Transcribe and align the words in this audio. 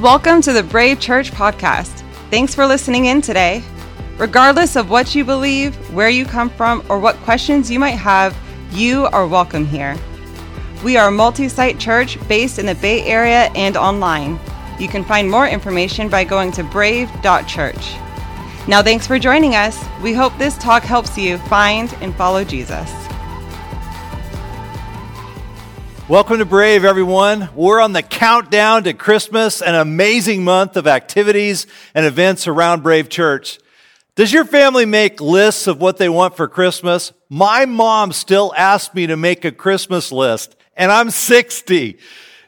Welcome 0.00 0.42
to 0.42 0.52
the 0.52 0.62
Brave 0.62 1.00
Church 1.00 1.32
podcast. 1.32 2.04
Thanks 2.30 2.54
for 2.54 2.64
listening 2.68 3.06
in 3.06 3.20
today. 3.20 3.64
Regardless 4.16 4.76
of 4.76 4.90
what 4.90 5.12
you 5.12 5.24
believe, 5.24 5.74
where 5.92 6.08
you 6.08 6.24
come 6.24 6.50
from, 6.50 6.84
or 6.88 7.00
what 7.00 7.16
questions 7.16 7.68
you 7.68 7.80
might 7.80 7.96
have, 7.96 8.36
you 8.70 9.06
are 9.06 9.26
welcome 9.26 9.66
here. 9.66 9.96
We 10.84 10.96
are 10.96 11.08
a 11.08 11.10
multi 11.10 11.48
site 11.48 11.80
church 11.80 12.16
based 12.28 12.60
in 12.60 12.66
the 12.66 12.76
Bay 12.76 13.02
Area 13.06 13.50
and 13.56 13.76
online. 13.76 14.38
You 14.78 14.86
can 14.86 15.02
find 15.02 15.28
more 15.28 15.48
information 15.48 16.08
by 16.08 16.22
going 16.22 16.52
to 16.52 16.62
brave.church. 16.62 17.96
Now, 18.68 18.84
thanks 18.84 19.04
for 19.04 19.18
joining 19.18 19.56
us. 19.56 19.84
We 20.00 20.12
hope 20.12 20.38
this 20.38 20.56
talk 20.58 20.84
helps 20.84 21.18
you 21.18 21.38
find 21.38 21.92
and 22.00 22.14
follow 22.14 22.44
Jesus. 22.44 22.88
Welcome 26.08 26.38
to 26.38 26.46
Brave, 26.46 26.86
everyone. 26.86 27.50
We're 27.54 27.82
on 27.82 27.92
the 27.92 28.02
countdown 28.02 28.84
to 28.84 28.94
Christmas, 28.94 29.60
an 29.60 29.74
amazing 29.74 30.42
month 30.42 30.78
of 30.78 30.86
activities 30.86 31.66
and 31.94 32.06
events 32.06 32.48
around 32.48 32.82
Brave 32.82 33.10
Church. 33.10 33.58
Does 34.14 34.32
your 34.32 34.46
family 34.46 34.86
make 34.86 35.20
lists 35.20 35.66
of 35.66 35.82
what 35.82 35.98
they 35.98 36.08
want 36.08 36.34
for 36.34 36.48
Christmas? 36.48 37.12
My 37.28 37.66
mom 37.66 38.12
still 38.12 38.54
asks 38.56 38.94
me 38.94 39.06
to 39.08 39.18
make 39.18 39.44
a 39.44 39.52
Christmas 39.52 40.10
list, 40.10 40.56
and 40.78 40.90
I'm 40.90 41.10
60. 41.10 41.98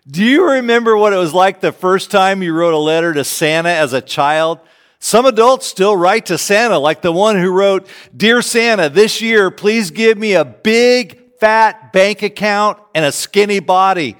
Do 0.09 0.25
you 0.25 0.53
remember 0.53 0.97
what 0.97 1.13
it 1.13 1.19
was 1.19 1.35
like 1.35 1.61
the 1.61 1.71
first 1.71 2.11
time 2.11 2.43
you 2.43 2.55
wrote 2.55 2.73
a 2.73 2.79
letter 2.79 3.13
to 3.13 3.25
Santa 3.25 3.69
as 3.69 3.93
a 3.93 4.01
child? 4.01 4.61
Some 5.01 5.27
adults 5.27 5.67
still 5.67 5.95
write 5.95 6.25
to 6.27 6.39
Santa, 6.39 6.79
like 6.79 7.03
the 7.03 7.13
one 7.13 7.37
who 7.37 7.51
wrote, 7.51 7.87
Dear 8.17 8.41
Santa, 8.41 8.89
this 8.89 9.21
year, 9.21 9.51
please 9.51 9.91
give 9.91 10.17
me 10.17 10.33
a 10.33 10.47
big, 10.47 11.20
fat 11.41 11.93
bank 11.93 12.23
account 12.23 12.79
and 12.95 13.05
a 13.05 13.13
skinny 13.13 13.61
body. 13.61 14.17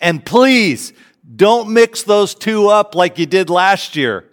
And 0.00 0.24
please 0.24 0.92
don't 1.34 1.72
mix 1.72 2.02
those 2.02 2.34
two 2.34 2.68
up 2.68 2.94
like 2.94 3.18
you 3.18 3.26
did 3.26 3.48
last 3.48 3.96
year. 3.96 4.28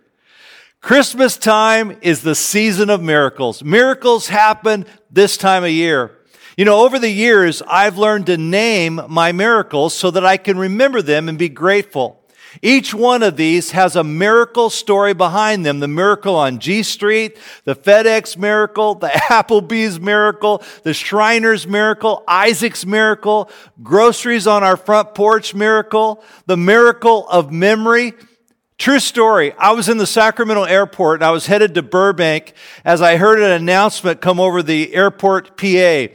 Christmas 0.82 1.38
time 1.38 1.98
is 2.02 2.24
the 2.24 2.34
season 2.34 2.90
of 2.90 3.02
miracles. 3.02 3.64
Miracles 3.64 4.28
happen 4.28 4.86
this 5.12 5.38
time 5.38 5.64
of 5.64 5.70
year. 5.70 6.18
You 6.58 6.66
know, 6.66 6.84
over 6.84 7.00
the 7.00 7.10
years, 7.10 7.62
I've 7.68 7.98
learned 7.98 8.26
to 8.26 8.38
name 8.38 9.00
my 9.08 9.32
miracles 9.32 9.94
so 9.94 10.12
that 10.12 10.26
I 10.26 10.38
can 10.38 10.58
remember 10.58 11.02
them 11.02 11.30
and 11.30 11.38
be 11.38 11.50
grateful. 11.50 12.21
Each 12.62 12.94
one 12.94 13.24
of 13.24 13.38
these 13.38 13.72
has 13.72 13.96
a 13.96 14.04
miracle 14.04 14.70
story 14.70 15.14
behind 15.14 15.66
them. 15.66 15.80
The 15.80 15.88
miracle 15.88 16.36
on 16.36 16.60
G 16.60 16.84
Street, 16.84 17.38
the 17.64 17.76
FedEx 17.76 18.38
miracle, 18.38 18.96
the 18.96 19.08
Applebee's 19.30 20.00
miracle, 20.00 20.62
the 20.84 20.94
Shriners 20.94 21.66
miracle, 21.66 22.24
Isaac's 22.28 22.86
miracle, 22.86 23.50
groceries 23.82 24.48
on 24.48 24.64
our 24.64 24.76
front 24.76 25.16
porch 25.16 25.56
miracle, 25.56 26.24
the 26.46 26.58
miracle 26.58 27.28
of 27.30 27.52
memory. 27.52 28.14
True 28.78 29.00
story. 29.00 29.54
I 29.54 29.72
was 29.72 29.88
in 29.88 29.98
the 29.98 30.08
Sacramento 30.08 30.64
airport 30.64 31.22
and 31.22 31.26
I 31.26 31.32
was 31.32 31.46
headed 31.46 31.76
to 31.76 31.84
Burbank 31.84 32.54
as 32.84 33.02
I 33.02 33.16
heard 33.16 33.40
an 33.40 33.52
announcement 33.52 34.22
come 34.22 34.40
over 34.40 34.62
the 34.64 34.94
airport 34.94 35.56
PA. 35.56 36.08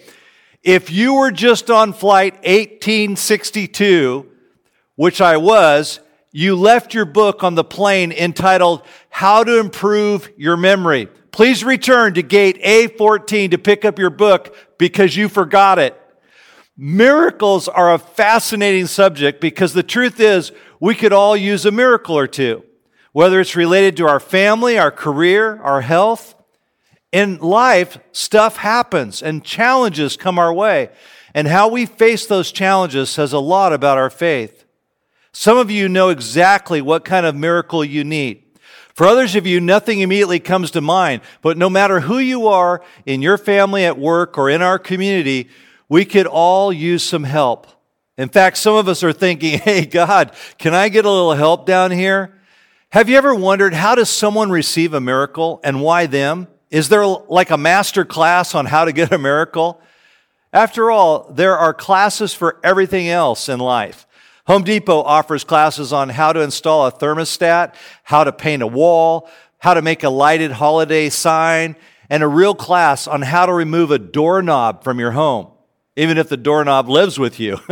If 0.62 0.90
you 0.90 1.14
were 1.14 1.30
just 1.30 1.70
on 1.70 1.92
flight 1.92 2.34
1862, 2.42 4.28
which 4.96 5.20
I 5.20 5.36
was, 5.36 6.00
you 6.36 6.54
left 6.54 6.92
your 6.92 7.06
book 7.06 7.42
on 7.42 7.54
the 7.54 7.64
plane 7.64 8.12
entitled 8.12 8.82
How 9.08 9.42
to 9.42 9.58
Improve 9.58 10.30
Your 10.36 10.58
Memory. 10.58 11.06
Please 11.30 11.64
return 11.64 12.12
to 12.12 12.22
gate 12.22 12.62
A14 12.62 13.52
to 13.52 13.56
pick 13.56 13.86
up 13.86 13.98
your 13.98 14.10
book 14.10 14.54
because 14.76 15.16
you 15.16 15.30
forgot 15.30 15.78
it. 15.78 15.98
Miracles 16.76 17.68
are 17.68 17.94
a 17.94 17.98
fascinating 17.98 18.86
subject 18.86 19.40
because 19.40 19.72
the 19.72 19.82
truth 19.82 20.20
is 20.20 20.52
we 20.78 20.94
could 20.94 21.14
all 21.14 21.34
use 21.34 21.64
a 21.64 21.70
miracle 21.70 22.18
or 22.18 22.26
two, 22.26 22.62
whether 23.12 23.40
it's 23.40 23.56
related 23.56 23.96
to 23.96 24.06
our 24.06 24.20
family, 24.20 24.78
our 24.78 24.90
career, 24.90 25.58
our 25.62 25.80
health. 25.80 26.34
In 27.12 27.38
life, 27.38 27.98
stuff 28.12 28.58
happens 28.58 29.22
and 29.22 29.42
challenges 29.42 30.18
come 30.18 30.38
our 30.38 30.52
way. 30.52 30.90
And 31.32 31.48
how 31.48 31.68
we 31.68 31.86
face 31.86 32.26
those 32.26 32.52
challenges 32.52 33.08
says 33.08 33.32
a 33.32 33.38
lot 33.38 33.72
about 33.72 33.96
our 33.96 34.10
faith. 34.10 34.65
Some 35.38 35.58
of 35.58 35.70
you 35.70 35.90
know 35.90 36.08
exactly 36.08 36.80
what 36.80 37.04
kind 37.04 37.26
of 37.26 37.36
miracle 37.36 37.84
you 37.84 38.04
need. 38.04 38.42
For 38.94 39.06
others 39.06 39.36
of 39.36 39.46
you, 39.46 39.60
nothing 39.60 40.00
immediately 40.00 40.40
comes 40.40 40.70
to 40.70 40.80
mind, 40.80 41.20
but 41.42 41.58
no 41.58 41.68
matter 41.68 42.00
who 42.00 42.18
you 42.18 42.48
are 42.48 42.82
in 43.04 43.20
your 43.20 43.36
family, 43.36 43.84
at 43.84 43.98
work, 43.98 44.38
or 44.38 44.48
in 44.48 44.62
our 44.62 44.78
community, 44.78 45.50
we 45.90 46.06
could 46.06 46.26
all 46.26 46.72
use 46.72 47.02
some 47.02 47.24
help. 47.24 47.66
In 48.16 48.30
fact, 48.30 48.56
some 48.56 48.76
of 48.76 48.88
us 48.88 49.04
are 49.04 49.12
thinking, 49.12 49.58
hey, 49.64 49.84
God, 49.84 50.32
can 50.56 50.72
I 50.72 50.88
get 50.88 51.04
a 51.04 51.10
little 51.10 51.34
help 51.34 51.66
down 51.66 51.90
here? 51.90 52.32
Have 52.88 53.10
you 53.10 53.18
ever 53.18 53.34
wondered 53.34 53.74
how 53.74 53.94
does 53.94 54.08
someone 54.08 54.48
receive 54.48 54.94
a 54.94 55.02
miracle 55.02 55.60
and 55.62 55.82
why 55.82 56.06
them? 56.06 56.48
Is 56.70 56.88
there 56.88 57.04
like 57.04 57.50
a 57.50 57.58
master 57.58 58.06
class 58.06 58.54
on 58.54 58.64
how 58.64 58.86
to 58.86 58.92
get 58.92 59.12
a 59.12 59.18
miracle? 59.18 59.82
After 60.50 60.90
all, 60.90 61.30
there 61.30 61.58
are 61.58 61.74
classes 61.74 62.32
for 62.32 62.58
everything 62.64 63.10
else 63.10 63.50
in 63.50 63.60
life. 63.60 64.05
Home 64.46 64.62
Depot 64.62 65.02
offers 65.02 65.42
classes 65.42 65.92
on 65.92 66.08
how 66.08 66.32
to 66.32 66.40
install 66.40 66.86
a 66.86 66.92
thermostat, 66.92 67.74
how 68.04 68.22
to 68.22 68.32
paint 68.32 68.62
a 68.62 68.66
wall, 68.66 69.28
how 69.58 69.74
to 69.74 69.82
make 69.82 70.04
a 70.04 70.08
lighted 70.08 70.52
holiday 70.52 71.08
sign, 71.08 71.74
and 72.08 72.22
a 72.22 72.28
real 72.28 72.54
class 72.54 73.08
on 73.08 73.22
how 73.22 73.46
to 73.46 73.52
remove 73.52 73.90
a 73.90 73.98
doorknob 73.98 74.84
from 74.84 75.00
your 75.00 75.10
home, 75.10 75.48
even 75.96 76.16
if 76.16 76.28
the 76.28 76.36
doorknob 76.36 76.88
lives 76.88 77.18
with 77.18 77.40
you. 77.40 77.58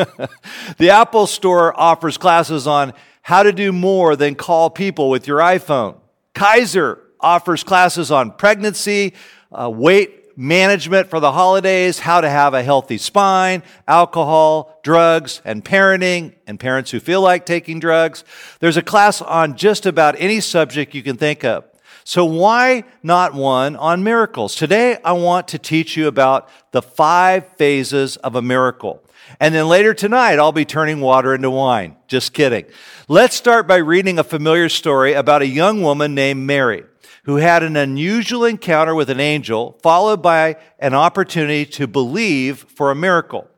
the 0.78 0.90
Apple 0.90 1.28
Store 1.28 1.78
offers 1.78 2.18
classes 2.18 2.66
on 2.66 2.92
how 3.22 3.44
to 3.44 3.52
do 3.52 3.72
more 3.72 4.16
than 4.16 4.34
call 4.34 4.68
people 4.68 5.08
with 5.08 5.28
your 5.28 5.38
iPhone. 5.38 5.96
Kaiser 6.34 7.00
offers 7.20 7.62
classes 7.62 8.10
on 8.10 8.32
pregnancy, 8.32 9.14
uh, 9.52 9.70
weight 9.70 10.23
management 10.36 11.08
for 11.08 11.20
the 11.20 11.32
holidays, 11.32 11.98
how 11.98 12.20
to 12.20 12.28
have 12.28 12.54
a 12.54 12.62
healthy 12.62 12.98
spine, 12.98 13.62
alcohol, 13.86 14.78
drugs, 14.82 15.40
and 15.44 15.64
parenting, 15.64 16.34
and 16.46 16.58
parents 16.58 16.90
who 16.90 17.00
feel 17.00 17.20
like 17.20 17.46
taking 17.46 17.80
drugs. 17.80 18.24
There's 18.60 18.76
a 18.76 18.82
class 18.82 19.20
on 19.22 19.56
just 19.56 19.86
about 19.86 20.16
any 20.18 20.40
subject 20.40 20.94
you 20.94 21.02
can 21.02 21.16
think 21.16 21.44
of. 21.44 21.64
So 22.04 22.24
why 22.24 22.84
not 23.02 23.32
one 23.32 23.76
on 23.76 24.02
miracles? 24.02 24.54
Today 24.54 24.98
I 25.04 25.12
want 25.12 25.48
to 25.48 25.58
teach 25.58 25.96
you 25.96 26.06
about 26.06 26.48
the 26.70 26.82
five 26.82 27.48
phases 27.56 28.16
of 28.18 28.34
a 28.34 28.42
miracle. 28.42 29.02
And 29.40 29.54
then 29.54 29.68
later 29.68 29.94
tonight, 29.94 30.38
I'll 30.38 30.52
be 30.52 30.66
turning 30.66 31.00
water 31.00 31.34
into 31.34 31.50
wine. 31.50 31.96
Just 32.06 32.34
kidding. 32.34 32.66
Let's 33.08 33.34
start 33.34 33.66
by 33.66 33.76
reading 33.76 34.18
a 34.18 34.24
familiar 34.24 34.68
story 34.68 35.14
about 35.14 35.42
a 35.42 35.46
young 35.46 35.82
woman 35.82 36.14
named 36.14 36.46
Mary 36.46 36.84
who 37.24 37.36
had 37.36 37.62
an 37.62 37.76
unusual 37.76 38.44
encounter 38.44 38.94
with 38.94 39.10
an 39.10 39.20
angel, 39.20 39.78
followed 39.82 40.22
by 40.22 40.56
an 40.78 40.94
opportunity 40.94 41.64
to 41.64 41.86
believe 41.86 42.66
for 42.74 42.90
a 42.90 42.94
miracle. 42.94 43.48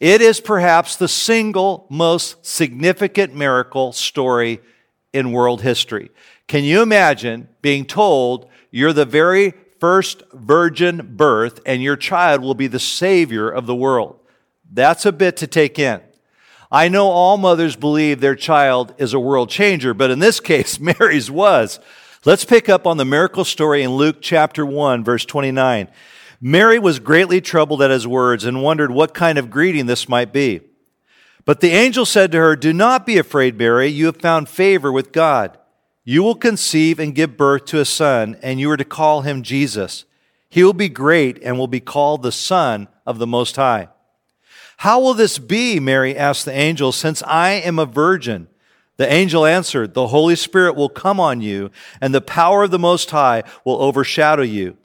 It 0.00 0.20
is 0.20 0.40
perhaps 0.40 0.96
the 0.96 1.08
single 1.08 1.86
most 1.88 2.44
significant 2.44 3.34
miracle 3.34 3.92
story 3.92 4.60
in 5.12 5.32
world 5.32 5.62
history. 5.62 6.10
Can 6.48 6.64
you 6.64 6.82
imagine 6.82 7.48
being 7.62 7.84
told 7.84 8.48
you're 8.70 8.92
the 8.92 9.04
very 9.04 9.54
first 9.80 10.22
virgin 10.32 11.14
birth 11.16 11.60
and 11.64 11.82
your 11.82 11.96
child 11.96 12.42
will 12.42 12.54
be 12.54 12.66
the 12.66 12.80
savior 12.80 13.48
of 13.48 13.66
the 13.66 13.74
world? 13.74 14.18
That's 14.70 15.06
a 15.06 15.12
bit 15.12 15.36
to 15.38 15.46
take 15.46 15.78
in. 15.78 16.00
I 16.72 16.88
know 16.88 17.06
all 17.06 17.36
mothers 17.36 17.76
believe 17.76 18.20
their 18.20 18.34
child 18.34 18.94
is 18.98 19.14
a 19.14 19.20
world 19.20 19.48
changer, 19.48 19.94
but 19.94 20.10
in 20.10 20.18
this 20.18 20.40
case, 20.40 20.80
Mary's 20.98 21.30
was. 21.30 21.78
Let's 22.26 22.46
pick 22.46 22.70
up 22.70 22.86
on 22.86 22.96
the 22.96 23.04
miracle 23.04 23.44
story 23.44 23.82
in 23.82 23.90
Luke 23.90 24.22
chapter 24.22 24.64
1, 24.64 25.04
verse 25.04 25.26
29. 25.26 25.88
Mary 26.40 26.78
was 26.78 26.98
greatly 26.98 27.42
troubled 27.42 27.82
at 27.82 27.90
his 27.90 28.06
words 28.06 28.46
and 28.46 28.62
wondered 28.62 28.90
what 28.90 29.12
kind 29.12 29.36
of 29.36 29.50
greeting 29.50 29.84
this 29.84 30.08
might 30.08 30.32
be. 30.32 30.62
But 31.44 31.60
the 31.60 31.72
angel 31.72 32.06
said 32.06 32.32
to 32.32 32.38
her, 32.38 32.56
Do 32.56 32.72
not 32.72 33.04
be 33.04 33.18
afraid, 33.18 33.58
Mary. 33.58 33.88
You 33.88 34.06
have 34.06 34.22
found 34.22 34.48
favor 34.48 34.90
with 34.90 35.12
God. 35.12 35.58
You 36.02 36.22
will 36.22 36.34
conceive 36.34 36.98
and 36.98 37.14
give 37.14 37.36
birth 37.36 37.66
to 37.66 37.80
a 37.80 37.84
son, 37.84 38.38
and 38.42 38.58
you 38.58 38.70
are 38.70 38.78
to 38.78 38.86
call 38.86 39.20
him 39.20 39.42
Jesus. 39.42 40.06
He 40.48 40.64
will 40.64 40.72
be 40.72 40.88
great 40.88 41.38
and 41.42 41.58
will 41.58 41.66
be 41.66 41.80
called 41.80 42.22
the 42.22 42.32
Son 42.32 42.88
of 43.04 43.18
the 43.18 43.26
Most 43.26 43.56
High. 43.56 43.88
How 44.78 44.98
will 44.98 45.14
this 45.14 45.38
be? 45.38 45.78
Mary 45.78 46.16
asked 46.16 46.46
the 46.46 46.52
angel, 46.52 46.90
since 46.90 47.22
I 47.24 47.50
am 47.50 47.78
a 47.78 47.84
virgin. 47.84 48.48
The 48.96 49.12
angel 49.12 49.44
answered, 49.44 49.94
The 49.94 50.08
Holy 50.08 50.36
Spirit 50.36 50.76
will 50.76 50.88
come 50.88 51.18
on 51.18 51.40
you, 51.40 51.70
and 52.00 52.14
the 52.14 52.20
power 52.20 52.62
of 52.62 52.70
the 52.70 52.78
Most 52.78 53.10
High 53.10 53.42
will 53.64 53.82
overshadow 53.82 54.42
you. 54.42 54.76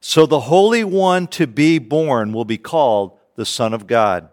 So 0.00 0.26
the 0.26 0.40
Holy 0.40 0.84
One 0.84 1.26
to 1.28 1.46
be 1.46 1.78
born 1.78 2.32
will 2.32 2.44
be 2.44 2.58
called 2.58 3.18
the 3.36 3.46
Son 3.46 3.72
of 3.72 3.86
God. 3.86 4.28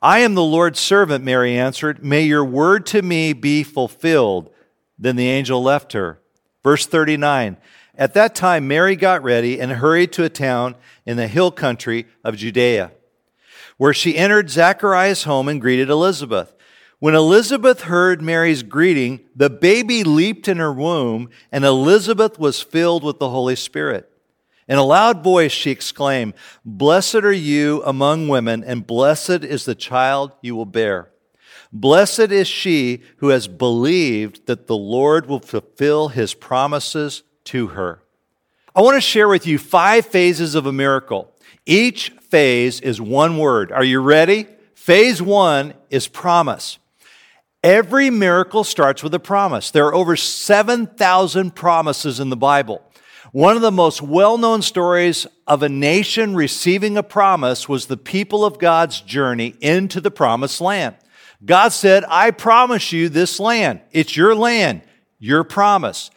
I 0.00 0.20
am 0.20 0.34
the 0.34 0.42
Lord's 0.42 0.80
servant, 0.80 1.24
Mary 1.24 1.56
answered. 1.56 2.04
May 2.04 2.22
your 2.22 2.44
word 2.44 2.86
to 2.86 3.02
me 3.02 3.32
be 3.32 3.62
fulfilled. 3.62 4.50
Then 4.98 5.14
the 5.14 5.28
angel 5.28 5.62
left 5.62 5.92
her. 5.92 6.20
Verse 6.64 6.86
39 6.86 7.56
At 7.94 8.14
that 8.14 8.34
time, 8.34 8.66
Mary 8.66 8.96
got 8.96 9.22
ready 9.22 9.60
and 9.60 9.70
hurried 9.72 10.12
to 10.12 10.24
a 10.24 10.28
town 10.28 10.74
in 11.06 11.16
the 11.16 11.28
hill 11.28 11.52
country 11.52 12.06
of 12.24 12.36
Judea, 12.36 12.90
where 13.76 13.94
she 13.94 14.16
entered 14.16 14.50
Zachariah's 14.50 15.24
home 15.24 15.48
and 15.48 15.60
greeted 15.60 15.90
Elizabeth. 15.90 16.54
When 17.02 17.16
Elizabeth 17.16 17.80
heard 17.80 18.22
Mary's 18.22 18.62
greeting, 18.62 19.24
the 19.34 19.50
baby 19.50 20.04
leaped 20.04 20.46
in 20.46 20.58
her 20.58 20.72
womb, 20.72 21.30
and 21.50 21.64
Elizabeth 21.64 22.38
was 22.38 22.62
filled 22.62 23.02
with 23.02 23.18
the 23.18 23.28
Holy 23.28 23.56
Spirit. 23.56 24.08
In 24.68 24.78
a 24.78 24.84
loud 24.84 25.24
voice, 25.24 25.50
she 25.50 25.72
exclaimed, 25.72 26.34
Blessed 26.64 27.16
are 27.16 27.32
you 27.32 27.82
among 27.84 28.28
women, 28.28 28.62
and 28.62 28.86
blessed 28.86 29.42
is 29.42 29.64
the 29.64 29.74
child 29.74 30.30
you 30.42 30.54
will 30.54 30.64
bear. 30.64 31.10
Blessed 31.72 32.30
is 32.30 32.46
she 32.46 33.02
who 33.16 33.30
has 33.30 33.48
believed 33.48 34.46
that 34.46 34.68
the 34.68 34.76
Lord 34.76 35.26
will 35.26 35.40
fulfill 35.40 36.06
his 36.06 36.34
promises 36.34 37.24
to 37.46 37.66
her. 37.66 38.00
I 38.76 38.80
want 38.80 38.94
to 38.94 39.00
share 39.00 39.26
with 39.26 39.44
you 39.44 39.58
five 39.58 40.06
phases 40.06 40.54
of 40.54 40.66
a 40.66 40.72
miracle. 40.72 41.32
Each 41.66 42.10
phase 42.30 42.80
is 42.80 43.00
one 43.00 43.38
word. 43.38 43.72
Are 43.72 43.82
you 43.82 43.98
ready? 43.98 44.46
Phase 44.76 45.20
one 45.20 45.74
is 45.90 46.06
promise. 46.06 46.78
Every 47.62 48.10
miracle 48.10 48.64
starts 48.64 49.02
with 49.04 49.14
a 49.14 49.20
promise. 49.20 49.70
There 49.70 49.86
are 49.86 49.94
over 49.94 50.16
7,000 50.16 51.54
promises 51.54 52.18
in 52.18 52.28
the 52.28 52.36
Bible. 52.36 52.82
One 53.30 53.54
of 53.54 53.62
the 53.62 53.70
most 53.70 54.02
well 54.02 54.36
known 54.36 54.62
stories 54.62 55.26
of 55.46 55.62
a 55.62 55.68
nation 55.68 56.34
receiving 56.34 56.96
a 56.96 57.02
promise 57.02 57.68
was 57.68 57.86
the 57.86 57.96
people 57.96 58.44
of 58.44 58.58
God's 58.58 59.00
journey 59.00 59.54
into 59.60 60.00
the 60.00 60.10
promised 60.10 60.60
land. 60.60 60.96
God 61.44 61.68
said, 61.68 62.04
I 62.08 62.32
promise 62.32 62.92
you 62.92 63.08
this 63.08 63.38
land. 63.38 63.80
It's 63.92 64.16
your 64.16 64.34
land, 64.34 64.82
your 65.18 65.44
promise. 65.44 66.10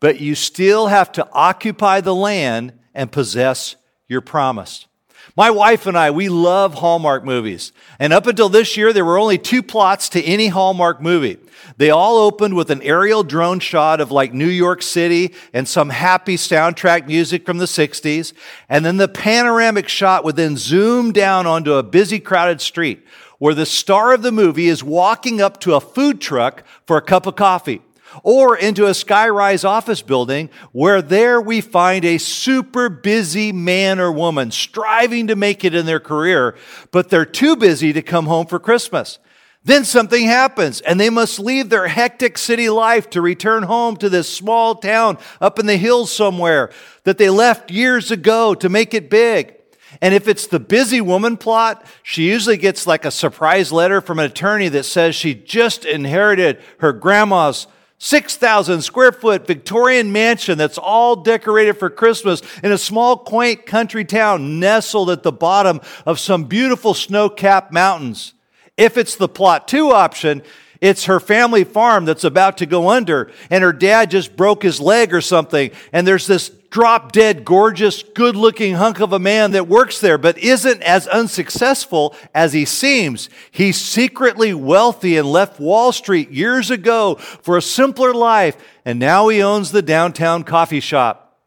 But 0.00 0.20
you 0.20 0.34
still 0.34 0.88
have 0.88 1.10
to 1.12 1.28
occupy 1.32 2.02
the 2.02 2.14
land 2.14 2.78
and 2.94 3.10
possess 3.10 3.76
your 4.06 4.20
promise. 4.20 4.86
My 5.36 5.50
wife 5.50 5.88
and 5.88 5.98
I, 5.98 6.12
we 6.12 6.28
love 6.28 6.74
Hallmark 6.74 7.24
movies. 7.24 7.72
And 7.98 8.12
up 8.12 8.28
until 8.28 8.48
this 8.48 8.76
year, 8.76 8.92
there 8.92 9.04
were 9.04 9.18
only 9.18 9.36
two 9.36 9.64
plots 9.64 10.08
to 10.10 10.22
any 10.22 10.46
Hallmark 10.46 11.02
movie. 11.02 11.38
They 11.76 11.90
all 11.90 12.18
opened 12.18 12.54
with 12.54 12.70
an 12.70 12.80
aerial 12.82 13.24
drone 13.24 13.58
shot 13.58 14.00
of 14.00 14.12
like 14.12 14.32
New 14.32 14.46
York 14.46 14.80
City 14.80 15.34
and 15.52 15.66
some 15.66 15.90
happy 15.90 16.36
soundtrack 16.36 17.08
music 17.08 17.44
from 17.44 17.58
the 17.58 17.64
60s. 17.64 18.32
And 18.68 18.84
then 18.84 18.96
the 18.96 19.08
panoramic 19.08 19.88
shot 19.88 20.22
would 20.22 20.36
then 20.36 20.56
zoom 20.56 21.10
down 21.10 21.48
onto 21.48 21.72
a 21.72 21.82
busy, 21.82 22.20
crowded 22.20 22.60
street 22.60 23.04
where 23.38 23.54
the 23.54 23.66
star 23.66 24.14
of 24.14 24.22
the 24.22 24.30
movie 24.30 24.68
is 24.68 24.84
walking 24.84 25.40
up 25.40 25.58
to 25.60 25.74
a 25.74 25.80
food 25.80 26.20
truck 26.20 26.62
for 26.86 26.96
a 26.96 27.02
cup 27.02 27.26
of 27.26 27.34
coffee 27.34 27.82
or 28.22 28.56
into 28.56 28.86
a 28.86 28.90
skyrise 28.90 29.64
office 29.64 30.02
building 30.02 30.50
where 30.72 31.02
there 31.02 31.40
we 31.40 31.60
find 31.60 32.04
a 32.04 32.18
super 32.18 32.88
busy 32.88 33.52
man 33.52 34.00
or 34.00 34.12
woman 34.12 34.50
striving 34.50 35.26
to 35.26 35.36
make 35.36 35.64
it 35.64 35.74
in 35.74 35.86
their 35.86 36.00
career, 36.00 36.56
but 36.90 37.10
they're 37.10 37.26
too 37.26 37.56
busy 37.56 37.92
to 37.92 38.02
come 38.02 38.26
home 38.26 38.46
for 38.46 38.58
Christmas. 38.58 39.18
Then 39.64 39.86
something 39.86 40.26
happens 40.26 40.82
and 40.82 41.00
they 41.00 41.08
must 41.08 41.38
leave 41.38 41.70
their 41.70 41.88
hectic 41.88 42.36
city 42.36 42.68
life 42.68 43.08
to 43.10 43.22
return 43.22 43.62
home 43.62 43.96
to 43.96 44.10
this 44.10 44.28
small 44.28 44.74
town 44.74 45.16
up 45.40 45.58
in 45.58 45.64
the 45.64 45.78
hills 45.78 46.12
somewhere 46.12 46.70
that 47.04 47.16
they 47.16 47.30
left 47.30 47.70
years 47.70 48.10
ago 48.10 48.54
to 48.54 48.68
make 48.68 48.92
it 48.92 49.08
big. 49.08 49.54
And 50.02 50.12
if 50.12 50.28
it's 50.28 50.46
the 50.46 50.60
busy 50.60 51.00
woman 51.00 51.36
plot, 51.36 51.86
she 52.02 52.28
usually 52.28 52.56
gets 52.56 52.86
like 52.86 53.04
a 53.04 53.10
surprise 53.10 53.72
letter 53.72 54.00
from 54.00 54.18
an 54.18 54.26
attorney 54.26 54.68
that 54.68 54.84
says 54.84 55.14
she 55.14 55.34
just 55.34 55.84
inherited 55.84 56.60
her 56.78 56.92
grandma's 56.92 57.66
6,000 57.98 58.82
square 58.82 59.12
foot 59.12 59.46
Victorian 59.46 60.12
mansion 60.12 60.58
that's 60.58 60.78
all 60.78 61.16
decorated 61.16 61.74
for 61.74 61.88
Christmas 61.88 62.42
in 62.62 62.72
a 62.72 62.78
small, 62.78 63.16
quaint 63.16 63.66
country 63.66 64.04
town 64.04 64.60
nestled 64.60 65.10
at 65.10 65.22
the 65.22 65.32
bottom 65.32 65.80
of 66.04 66.18
some 66.18 66.44
beautiful 66.44 66.92
snow 66.92 67.28
capped 67.28 67.72
mountains. 67.72 68.34
If 68.76 68.98
it's 68.98 69.16
the 69.16 69.28
plot 69.28 69.68
two 69.68 69.92
option, 69.92 70.42
it's 70.80 71.04
her 71.04 71.20
family 71.20 71.64
farm 71.64 72.04
that's 72.04 72.24
about 72.24 72.58
to 72.58 72.66
go 72.66 72.88
under, 72.88 73.30
and 73.50 73.64
her 73.64 73.72
dad 73.72 74.10
just 74.10 74.36
broke 74.36 74.62
his 74.62 74.80
leg 74.80 75.14
or 75.14 75.20
something, 75.20 75.70
and 75.92 76.06
there's 76.06 76.26
this 76.26 76.50
drop 76.74 77.12
dead, 77.12 77.44
gorgeous, 77.44 78.02
good 78.02 78.34
looking 78.34 78.74
hunk 78.74 78.98
of 78.98 79.12
a 79.12 79.18
man 79.18 79.52
that 79.52 79.68
works 79.68 80.00
there, 80.00 80.18
but 80.18 80.36
isn't 80.38 80.82
as 80.82 81.06
unsuccessful 81.06 82.16
as 82.34 82.52
he 82.52 82.64
seems. 82.64 83.28
He's 83.52 83.80
secretly 83.80 84.52
wealthy 84.52 85.16
and 85.16 85.30
left 85.30 85.60
Wall 85.60 85.92
Street 85.92 86.30
years 86.32 86.72
ago 86.72 87.14
for 87.14 87.56
a 87.56 87.62
simpler 87.62 88.12
life, 88.12 88.56
and 88.84 88.98
now 88.98 89.28
he 89.28 89.40
owns 89.40 89.70
the 89.70 89.82
downtown 89.82 90.42
coffee 90.42 90.80
shop. 90.80 91.38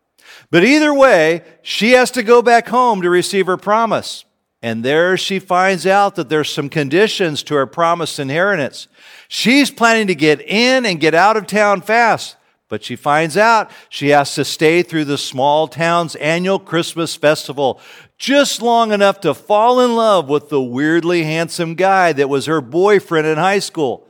But 0.49 0.63
either 0.63 0.93
way, 0.93 1.43
she 1.61 1.91
has 1.91 2.09
to 2.11 2.23
go 2.23 2.41
back 2.41 2.69
home 2.69 3.01
to 3.01 3.09
receive 3.09 3.47
her 3.47 3.57
promise. 3.57 4.23
And 4.61 4.83
there 4.83 5.17
she 5.17 5.39
finds 5.39 5.85
out 5.85 6.15
that 6.15 6.29
there's 6.29 6.51
some 6.51 6.69
conditions 6.69 7.43
to 7.43 7.55
her 7.55 7.67
promised 7.67 8.17
inheritance. 8.17 8.87
She's 9.27 9.71
planning 9.71 10.07
to 10.07 10.15
get 10.15 10.41
in 10.41 10.85
and 10.85 10.99
get 10.99 11.13
out 11.13 11.37
of 11.37 11.47
town 11.47 11.81
fast. 11.81 12.35
But 12.69 12.83
she 12.83 12.97
finds 12.97 13.37
out 13.37 13.71
she 13.89 14.09
has 14.09 14.35
to 14.35 14.43
stay 14.43 14.83
through 14.83 15.05
the 15.05 15.17
small 15.17 15.69
town's 15.69 16.15
annual 16.15 16.59
Christmas 16.59 17.15
festival 17.15 17.79
just 18.17 18.61
long 18.61 18.91
enough 18.91 19.21
to 19.21 19.33
fall 19.33 19.79
in 19.79 19.95
love 19.95 20.27
with 20.27 20.49
the 20.49 20.61
weirdly 20.61 21.23
handsome 21.23 21.75
guy 21.75 22.11
that 22.13 22.29
was 22.29 22.45
her 22.45 22.59
boyfriend 22.59 23.27
in 23.27 23.37
high 23.37 23.59
school. 23.59 24.07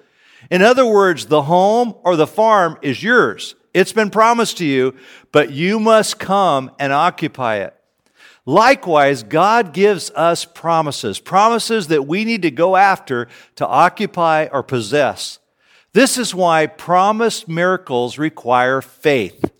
In 0.49 0.61
other 0.61 0.85
words, 0.85 1.27
the 1.27 1.43
home 1.43 1.93
or 2.03 2.15
the 2.15 2.25
farm 2.25 2.77
is 2.81 3.03
yours. 3.03 3.55
It's 3.73 3.93
been 3.93 4.09
promised 4.09 4.57
to 4.57 4.65
you, 4.65 4.95
but 5.31 5.51
you 5.51 5.79
must 5.79 6.19
come 6.19 6.71
and 6.79 6.91
occupy 6.91 7.57
it. 7.57 7.76
Likewise, 8.45 9.23
God 9.23 9.73
gives 9.73 10.09
us 10.11 10.45
promises, 10.45 11.19
promises 11.19 11.87
that 11.87 12.07
we 12.07 12.23
need 12.23 12.43
to 12.43 12.51
go 12.51 12.75
after 12.75 13.27
to 13.55 13.67
occupy 13.67 14.47
or 14.51 14.63
possess. 14.63 15.39
This 15.93 16.17
is 16.17 16.33
why 16.33 16.67
promised 16.67 17.47
miracles 17.47 18.17
require 18.17 18.81
faith. 18.81 19.51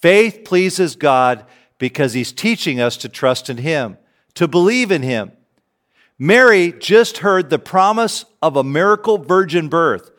Faith 0.00 0.40
pleases 0.44 0.96
God 0.96 1.46
because 1.78 2.12
He's 2.12 2.32
teaching 2.32 2.80
us 2.80 2.96
to 2.98 3.08
trust 3.08 3.48
in 3.50 3.58
Him, 3.58 3.98
to 4.34 4.48
believe 4.48 4.90
in 4.90 5.02
Him. 5.02 5.32
Mary 6.18 6.72
just 6.72 7.18
heard 7.18 7.50
the 7.50 7.58
promise 7.58 8.24
of 8.40 8.56
a 8.56 8.64
miracle 8.64 9.18
virgin 9.18 9.68
birth, 9.68 10.10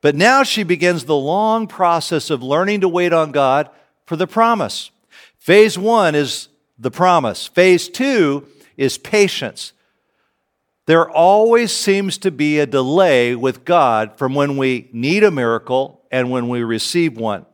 but 0.00 0.14
now 0.14 0.42
she 0.42 0.62
begins 0.62 1.04
the 1.04 1.16
long 1.16 1.66
process 1.66 2.30
of 2.30 2.42
learning 2.42 2.80
to 2.80 2.88
wait 2.88 3.12
on 3.12 3.32
God 3.32 3.70
for 4.06 4.16
the 4.16 4.26
promise. 4.26 4.90
Phase 5.38 5.78
one 5.78 6.14
is 6.14 6.48
the 6.82 6.90
promise, 6.90 7.46
phase 7.46 7.88
two 7.88 8.46
is 8.76 8.98
patience 8.98 9.72
there 10.86 11.08
always 11.08 11.72
seems 11.72 12.18
to 12.18 12.30
be 12.30 12.58
a 12.58 12.66
delay 12.66 13.36
with 13.36 13.64
God 13.64 14.18
from 14.18 14.34
when 14.34 14.56
we 14.56 14.88
need 14.92 15.22
a 15.22 15.30
miracle 15.30 16.02
and 16.10 16.30
when 16.30 16.48
we 16.48 16.62
receive 16.62 17.16
one. 17.16 17.46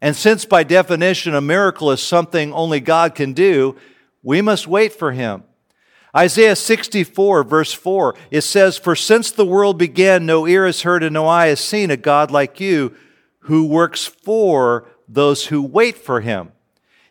And 0.00 0.16
since 0.16 0.44
by 0.44 0.64
definition 0.64 1.34
a 1.34 1.40
miracle 1.40 1.90
is 1.90 2.02
something 2.02 2.52
only 2.52 2.80
God 2.80 3.14
can 3.14 3.34
do, 3.34 3.76
we 4.22 4.40
must 4.40 4.66
wait 4.66 4.92
for 4.92 5.12
him. 5.12 5.44
Isaiah 6.16 6.56
64, 6.56 7.44
verse 7.44 7.72
4, 7.72 8.14
it 8.30 8.40
says, 8.42 8.78
For 8.78 8.96
since 8.96 9.30
the 9.30 9.46
world 9.46 9.78
began, 9.78 10.26
no 10.26 10.46
ear 10.46 10.66
has 10.66 10.82
heard 10.82 11.02
and 11.02 11.14
no 11.14 11.26
eye 11.26 11.48
has 11.48 11.60
seen 11.60 11.90
a 11.90 11.96
God 11.96 12.30
like 12.30 12.60
you 12.60 12.94
who 13.40 13.66
works 13.66 14.06
for 14.06 14.88
those 15.08 15.46
who 15.46 15.62
wait 15.62 15.96
for 15.96 16.20
him. 16.20 16.52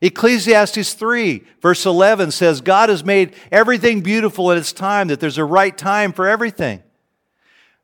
Ecclesiastes 0.01 0.93
3, 0.95 1.43
verse 1.61 1.85
11 1.85 2.31
says, 2.31 2.61
God 2.61 2.89
has 2.89 3.05
made 3.05 3.35
everything 3.51 4.01
beautiful 4.01 4.51
at 4.51 4.57
its 4.57 4.73
time, 4.73 5.09
that 5.09 5.19
there's 5.19 5.37
a 5.37 5.45
right 5.45 5.77
time 5.77 6.11
for 6.11 6.27
everything. 6.27 6.81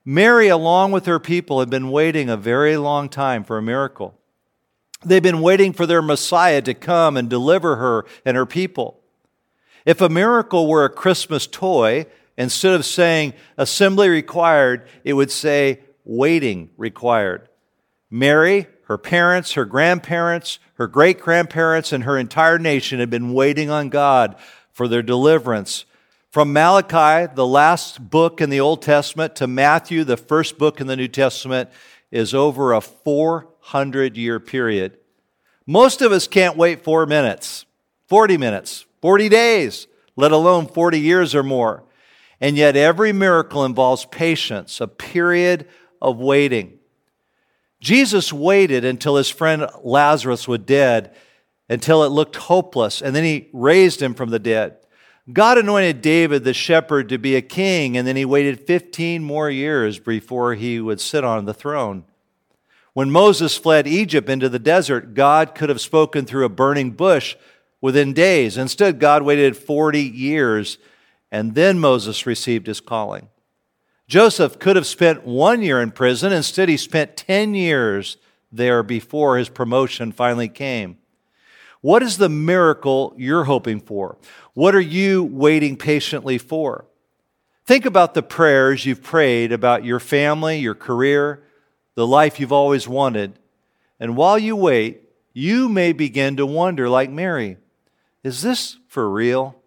Mary, 0.03 0.47
along 0.47 0.91
with 0.91 1.05
her 1.05 1.19
people, 1.19 1.59
had 1.59 1.69
been 1.69 1.91
waiting 1.91 2.29
a 2.29 2.37
very 2.37 2.75
long 2.75 3.07
time 3.07 3.43
for 3.43 3.57
a 3.57 3.61
miracle. 3.61 4.17
They've 5.05 5.21
been 5.21 5.41
waiting 5.41 5.73
for 5.73 5.85
their 5.85 6.01
Messiah 6.01 6.61
to 6.63 6.73
come 6.73 7.17
and 7.17 7.29
deliver 7.29 7.75
her 7.75 8.05
and 8.25 8.35
her 8.35 8.47
people. 8.47 8.99
If 9.85 10.01
a 10.01 10.09
miracle 10.09 10.67
were 10.67 10.85
a 10.85 10.89
Christmas 10.89 11.45
toy, 11.45 12.07
instead 12.35 12.73
of 12.73 12.85
saying 12.85 13.33
assembly 13.57 14.09
required, 14.09 14.87
it 15.03 15.13
would 15.13 15.29
say 15.29 15.81
waiting 16.03 16.71
required. 16.77 17.47
Mary, 18.09 18.67
her 18.87 18.97
parents, 18.97 19.53
her 19.53 19.65
grandparents, 19.65 20.59
her 20.75 20.87
great 20.87 21.19
grandparents, 21.19 21.91
and 21.91 22.05
her 22.05 22.17
entire 22.17 22.57
nation 22.57 22.99
had 22.99 23.09
been 23.09 23.33
waiting 23.33 23.69
on 23.69 23.89
God 23.89 24.37
for 24.71 24.87
their 24.87 25.03
deliverance. 25.03 25.83
From 26.29 26.53
Malachi, 26.53 27.29
the 27.35 27.45
last 27.45 28.09
book 28.09 28.39
in 28.39 28.49
the 28.49 28.61
Old 28.61 28.81
Testament, 28.81 29.35
to 29.35 29.47
Matthew, 29.47 30.05
the 30.05 30.15
first 30.15 30.57
book 30.57 30.79
in 30.79 30.87
the 30.87 30.95
New 30.95 31.09
Testament, 31.09 31.69
is 32.11 32.33
over 32.33 32.71
a 32.71 32.79
400 32.79 34.15
year 34.15 34.39
period. 34.39 34.97
Most 35.65 36.01
of 36.01 36.13
us 36.13 36.25
can't 36.25 36.55
wait 36.55 36.85
four 36.85 37.05
minutes, 37.05 37.65
40 38.07 38.37
minutes, 38.37 38.85
40 39.01 39.27
days, 39.27 39.87
let 40.15 40.31
alone 40.31 40.65
40 40.65 40.97
years 40.97 41.35
or 41.35 41.43
more. 41.43 41.83
And 42.39 42.55
yet, 42.55 42.77
every 42.77 43.11
miracle 43.11 43.65
involves 43.65 44.05
patience, 44.05 44.79
a 44.79 44.87
period 44.87 45.67
of 46.01 46.19
waiting. 46.19 46.76
Jesus 47.79 48.33
waited 48.33 48.83
until 48.83 49.15
his 49.17 49.29
friend 49.29 49.67
Lazarus 49.83 50.47
was 50.47 50.59
dead, 50.59 51.13
until 51.69 52.03
it 52.03 52.09
looked 52.09 52.35
hopeless, 52.35 53.01
and 53.01 53.15
then 53.15 53.23
he 53.23 53.49
raised 53.53 54.01
him 54.01 54.13
from 54.13 54.29
the 54.29 54.39
dead. 54.39 54.77
God 55.31 55.57
anointed 55.57 56.01
David 56.01 56.43
the 56.43 56.53
shepherd 56.53 57.09
to 57.09 57.17
be 57.17 57.35
a 57.35 57.41
king, 57.41 57.97
and 57.97 58.07
then 58.07 58.15
he 58.15 58.25
waited 58.25 58.65
15 58.65 59.21
more 59.23 59.49
years 59.49 59.99
before 59.99 60.55
he 60.55 60.79
would 60.79 61.01
sit 61.01 61.23
on 61.23 61.45
the 61.45 61.53
throne. 61.53 62.05
When 62.93 63.11
Moses 63.11 63.57
fled 63.57 63.85
Egypt 63.87 64.29
into 64.29 64.49
the 64.49 64.57
desert, 64.57 65.13
God 65.13 65.53
could 65.53 65.69
have 65.69 65.81
spoken 65.81 66.25
through 66.25 66.45
a 66.45 66.49
burning 66.49 66.91
bush 66.91 67.35
within 67.81 68.13
days. 68.13 68.57
Instead, 68.57 68.99
God 68.99 69.21
waited 69.21 69.57
40 69.57 70.01
years, 70.01 70.77
and 71.31 71.53
then 71.53 71.77
Moses 71.77 72.25
received 72.25 72.65
his 72.65 72.79
calling. 72.79 73.27
Joseph 74.07 74.57
could 74.59 74.77
have 74.77 74.87
spent 74.87 75.25
one 75.25 75.61
year 75.61 75.81
in 75.81 75.91
prison. 75.91 76.31
Instead, 76.31 76.69
he 76.69 76.77
spent 76.77 77.17
10 77.17 77.53
years 77.53 78.17
there 78.51 78.81
before 78.83 79.37
his 79.37 79.49
promotion 79.49 80.11
finally 80.11 80.47
came. 80.47 80.97
What 81.81 82.01
is 82.01 82.17
the 82.17 82.29
miracle 82.29 83.13
you're 83.17 83.43
hoping 83.43 83.81
for? 83.81 84.17
What 84.53 84.73
are 84.75 84.81
you 84.81 85.23
waiting 85.23 85.75
patiently 85.77 86.37
for? 86.37 86.85
Think 87.65 87.85
about 87.85 88.13
the 88.13 88.23
prayers 88.23 88.85
you've 88.85 89.03
prayed 89.03 89.51
about 89.51 89.83
your 89.83 89.99
family, 89.99 90.57
your 90.59 90.73
career, 90.73 91.43
the 91.95 92.07
life 92.07 92.39
you've 92.39 92.53
always 92.53 92.87
wanted. 92.87 93.37
And 93.99 94.15
while 94.15 94.39
you 94.39 94.55
wait, 94.55 95.01
you 95.33 95.67
may 95.67 95.91
begin 95.91 96.37
to 96.37 96.45
wonder, 96.45 96.89
like 96.89 97.09
Mary, 97.09 97.57
is 98.23 98.41
this 98.41 98.77
for 98.87 99.09
real? 99.09 99.61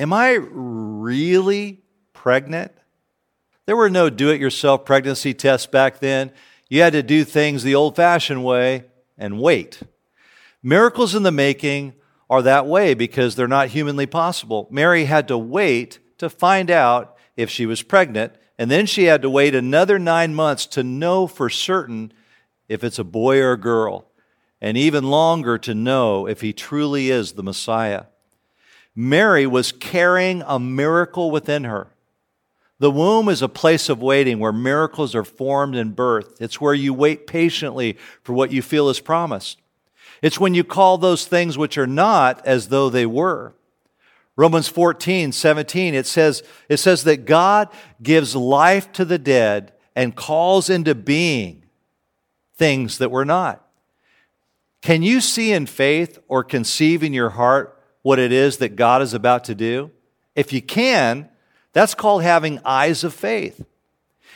Am 0.00 0.12
I 0.12 0.32
really 0.32 1.80
pregnant? 2.12 2.72
There 3.68 3.76
were 3.76 3.90
no 3.90 4.08
do 4.08 4.30
it 4.30 4.40
yourself 4.40 4.86
pregnancy 4.86 5.34
tests 5.34 5.66
back 5.66 5.98
then. 5.98 6.32
You 6.70 6.80
had 6.80 6.94
to 6.94 7.02
do 7.02 7.22
things 7.22 7.62
the 7.62 7.74
old 7.74 7.96
fashioned 7.96 8.42
way 8.42 8.84
and 9.18 9.38
wait. 9.38 9.82
Miracles 10.62 11.14
in 11.14 11.22
the 11.22 11.30
making 11.30 11.92
are 12.30 12.40
that 12.40 12.66
way 12.66 12.94
because 12.94 13.36
they're 13.36 13.46
not 13.46 13.68
humanly 13.68 14.06
possible. 14.06 14.68
Mary 14.70 15.04
had 15.04 15.28
to 15.28 15.36
wait 15.36 15.98
to 16.16 16.30
find 16.30 16.70
out 16.70 17.14
if 17.36 17.50
she 17.50 17.66
was 17.66 17.82
pregnant, 17.82 18.32
and 18.56 18.70
then 18.70 18.86
she 18.86 19.04
had 19.04 19.20
to 19.20 19.28
wait 19.28 19.54
another 19.54 19.98
nine 19.98 20.34
months 20.34 20.64
to 20.68 20.82
know 20.82 21.26
for 21.26 21.50
certain 21.50 22.10
if 22.70 22.82
it's 22.82 22.98
a 22.98 23.04
boy 23.04 23.38
or 23.38 23.52
a 23.52 23.60
girl, 23.60 24.06
and 24.62 24.78
even 24.78 25.10
longer 25.10 25.58
to 25.58 25.74
know 25.74 26.26
if 26.26 26.40
he 26.40 26.54
truly 26.54 27.10
is 27.10 27.32
the 27.32 27.42
Messiah. 27.42 28.04
Mary 28.96 29.46
was 29.46 29.72
carrying 29.72 30.42
a 30.46 30.58
miracle 30.58 31.30
within 31.30 31.64
her. 31.64 31.88
The 32.80 32.90
womb 32.90 33.28
is 33.28 33.42
a 33.42 33.48
place 33.48 33.88
of 33.88 34.00
waiting 34.00 34.38
where 34.38 34.52
miracles 34.52 35.14
are 35.14 35.24
formed 35.24 35.74
and 35.74 35.96
birthed. 35.96 36.40
It's 36.40 36.60
where 36.60 36.74
you 36.74 36.94
wait 36.94 37.26
patiently 37.26 37.98
for 38.22 38.32
what 38.32 38.52
you 38.52 38.62
feel 38.62 38.88
is 38.88 39.00
promised. 39.00 39.60
It's 40.22 40.38
when 40.38 40.54
you 40.54 40.64
call 40.64 40.98
those 40.98 41.26
things 41.26 41.58
which 41.58 41.76
are 41.76 41.86
not 41.86 42.44
as 42.46 42.68
though 42.68 42.88
they 42.88 43.06
were. 43.06 43.54
Romans 44.36 44.68
14, 44.68 45.32
17, 45.32 45.94
it 45.94 46.06
says, 46.06 46.44
it 46.68 46.76
says 46.76 47.02
that 47.04 47.24
God 47.24 47.68
gives 48.00 48.36
life 48.36 48.92
to 48.92 49.04
the 49.04 49.18
dead 49.18 49.72
and 49.96 50.14
calls 50.14 50.70
into 50.70 50.94
being 50.94 51.64
things 52.54 52.98
that 52.98 53.10
were 53.10 53.24
not. 53.24 53.64
Can 54.80 55.02
you 55.02 55.20
see 55.20 55.52
in 55.52 55.66
faith 55.66 56.20
or 56.28 56.44
conceive 56.44 57.02
in 57.02 57.12
your 57.12 57.30
heart 57.30 57.82
what 58.02 58.20
it 58.20 58.30
is 58.30 58.58
that 58.58 58.76
God 58.76 59.02
is 59.02 59.12
about 59.12 59.44
to 59.44 59.56
do? 59.56 59.90
If 60.36 60.52
you 60.52 60.62
can, 60.62 61.28
that's 61.72 61.94
called 61.94 62.22
having 62.22 62.60
eyes 62.64 63.04
of 63.04 63.14
faith. 63.14 63.64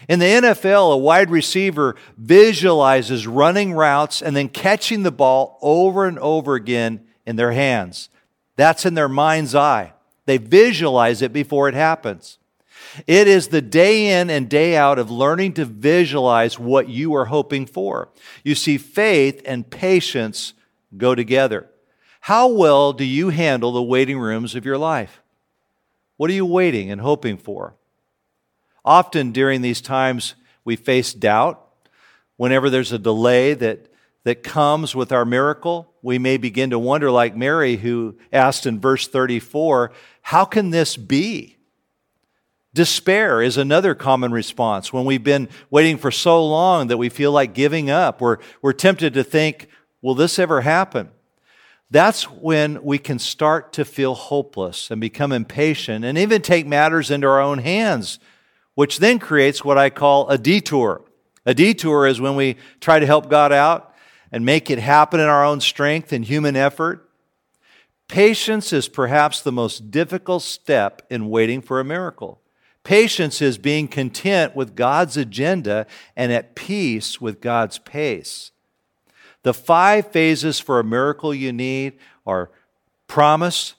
In 0.08 0.18
the 0.18 0.26
NFL, 0.26 0.94
a 0.94 0.96
wide 0.96 1.30
receiver 1.30 1.96
visualizes 2.16 3.26
running 3.26 3.72
routes 3.72 4.20
and 4.20 4.34
then 4.34 4.48
catching 4.48 5.02
the 5.02 5.12
ball 5.12 5.58
over 5.62 6.06
and 6.06 6.18
over 6.18 6.54
again 6.54 7.04
in 7.24 7.36
their 7.36 7.52
hands. 7.52 8.08
That's 8.56 8.84
in 8.84 8.94
their 8.94 9.08
mind's 9.08 9.54
eye. 9.54 9.92
They 10.26 10.38
visualize 10.38 11.22
it 11.22 11.32
before 11.32 11.68
it 11.68 11.74
happens. 11.74 12.38
It 13.06 13.26
is 13.28 13.48
the 13.48 13.62
day 13.62 14.20
in 14.20 14.28
and 14.28 14.48
day 14.48 14.76
out 14.76 14.98
of 14.98 15.10
learning 15.10 15.54
to 15.54 15.64
visualize 15.64 16.58
what 16.58 16.88
you 16.88 17.14
are 17.14 17.26
hoping 17.26 17.66
for. 17.66 18.10
You 18.44 18.54
see, 18.54 18.76
faith 18.76 19.40
and 19.44 19.68
patience 19.68 20.52
go 20.96 21.14
together. 21.14 21.70
How 22.20 22.48
well 22.48 22.92
do 22.92 23.04
you 23.04 23.30
handle 23.30 23.72
the 23.72 23.82
waiting 23.82 24.18
rooms 24.18 24.54
of 24.54 24.66
your 24.66 24.78
life? 24.78 25.21
What 26.16 26.31
are 26.31 26.35
you 26.35 26.47
waiting 26.47 26.90
and 26.90 27.00
hoping 27.00 27.37
for? 27.37 27.76
Often 28.85 29.33
during 29.33 29.62
these 29.62 29.81
times, 29.81 30.35
we 30.64 30.76
face 30.76 31.12
doubt. 31.12 31.66
Whenever 32.37 32.71
there's 32.71 32.92
a 32.92 32.99
delay 32.99 33.54
that, 33.54 33.92
that 34.25 34.42
comes 34.42 34.95
with 34.95 35.12
our 35.12 35.25
miracle, 35.25 35.92
we 36.02 36.19
may 36.19 36.37
begin 36.37 36.71
to 36.71 36.78
wonder, 36.78 37.11
like 37.11 37.37
Mary, 37.37 37.76
who 37.76 38.16
asked 38.33 38.66
in 38.66 38.81
verse 38.81 39.07
34, 39.07 39.92
How 40.23 40.45
can 40.45 40.71
this 40.71 40.97
be? 40.97 41.59
Despair 42.75 43.42
is 43.42 43.57
another 43.57 43.95
common 43.95 44.33
response 44.33 44.92
when 44.92 45.04
we've 45.04 45.23
been 45.23 45.49
waiting 45.71 45.99
for 45.99 46.11
so 46.11 46.45
long 46.45 46.87
that 46.88 46.97
we 46.97 47.11
feel 47.11 47.31
like 47.31 47.52
giving 47.52 47.90
up. 47.90 48.21
We're, 48.21 48.38
we're 48.62 48.73
tempted 48.73 49.14
to 49.14 49.25
think, 49.25 49.69
Will 50.00 50.14
this 50.14 50.38
ever 50.38 50.62
happen? 50.62 51.11
That's 51.92 52.25
when 52.25 52.82
we 52.82 52.99
can 52.99 53.18
start 53.20 53.75
to 53.75 53.84
feel 53.84 54.14
hopeless 54.14 54.90
and 54.90 55.00
become 55.00 55.30
impatient 55.30 56.04
and 56.04 56.18
even 56.18 56.42
take 56.42 56.66
matters 56.66 57.11
into 57.11 57.28
our 57.28 57.40
own 57.40 57.58
hands 57.58 58.18
which 58.75 58.99
then 58.99 59.18
creates 59.18 59.64
what 59.64 59.78
I 59.78 59.90
call 59.90 60.28
a 60.28 60.38
detour. 60.38 61.02
A 61.44 61.54
detour 61.54 62.06
is 62.06 62.20
when 62.20 62.37
we 62.37 62.56
try 62.80 62.99
to 62.99 63.06
help 63.06 63.28
God 63.28 63.52
out 63.52 63.94
and 64.30 64.46
make 64.46 64.70
it 64.70 64.78
happen 64.78 65.20
in 65.20 65.26
our 65.26 65.44
own 65.44 65.61
strength 65.61 66.12
and 66.12 66.25
human 66.25 66.56
effort. 66.56 67.08
Patience 68.08 68.72
is 68.72 68.88
perhaps 68.88 69.42
the 69.42 69.52
most 69.52 69.90
difficult 69.90 70.42
step 70.42 71.02
in 71.11 71.28
waiting 71.28 71.61
for 71.61 71.80
a 71.80 71.84
miracle. 71.84 72.40
Patience 72.84 73.40
is 73.40 73.58
being 73.58 73.87
content 73.87 74.56
with 74.56 74.75
God's 74.75 75.16
agenda 75.16 75.87
and 76.16 76.32
at 76.32 76.54
peace 76.54 77.20
with 77.20 77.40
God's 77.40 77.78
pace. 77.78 78.50
The 79.42 79.54
five 79.54 80.12
phases 80.12 80.61
for 80.61 80.78
a 80.78 80.84
miracle 80.84 81.34
you 81.34 81.52
need 81.52 81.94
are 82.26 82.50
promise, 83.08 83.75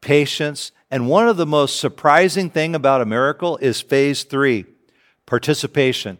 patience, 0.00 0.72
and 0.90 1.08
one 1.08 1.28
of 1.28 1.36
the 1.36 1.46
most 1.46 1.80
surprising 1.80 2.50
thing 2.50 2.74
about 2.74 3.00
a 3.00 3.06
miracle 3.06 3.56
is 3.58 3.80
phase 3.80 4.24
3, 4.24 4.64
participation. 5.26 6.18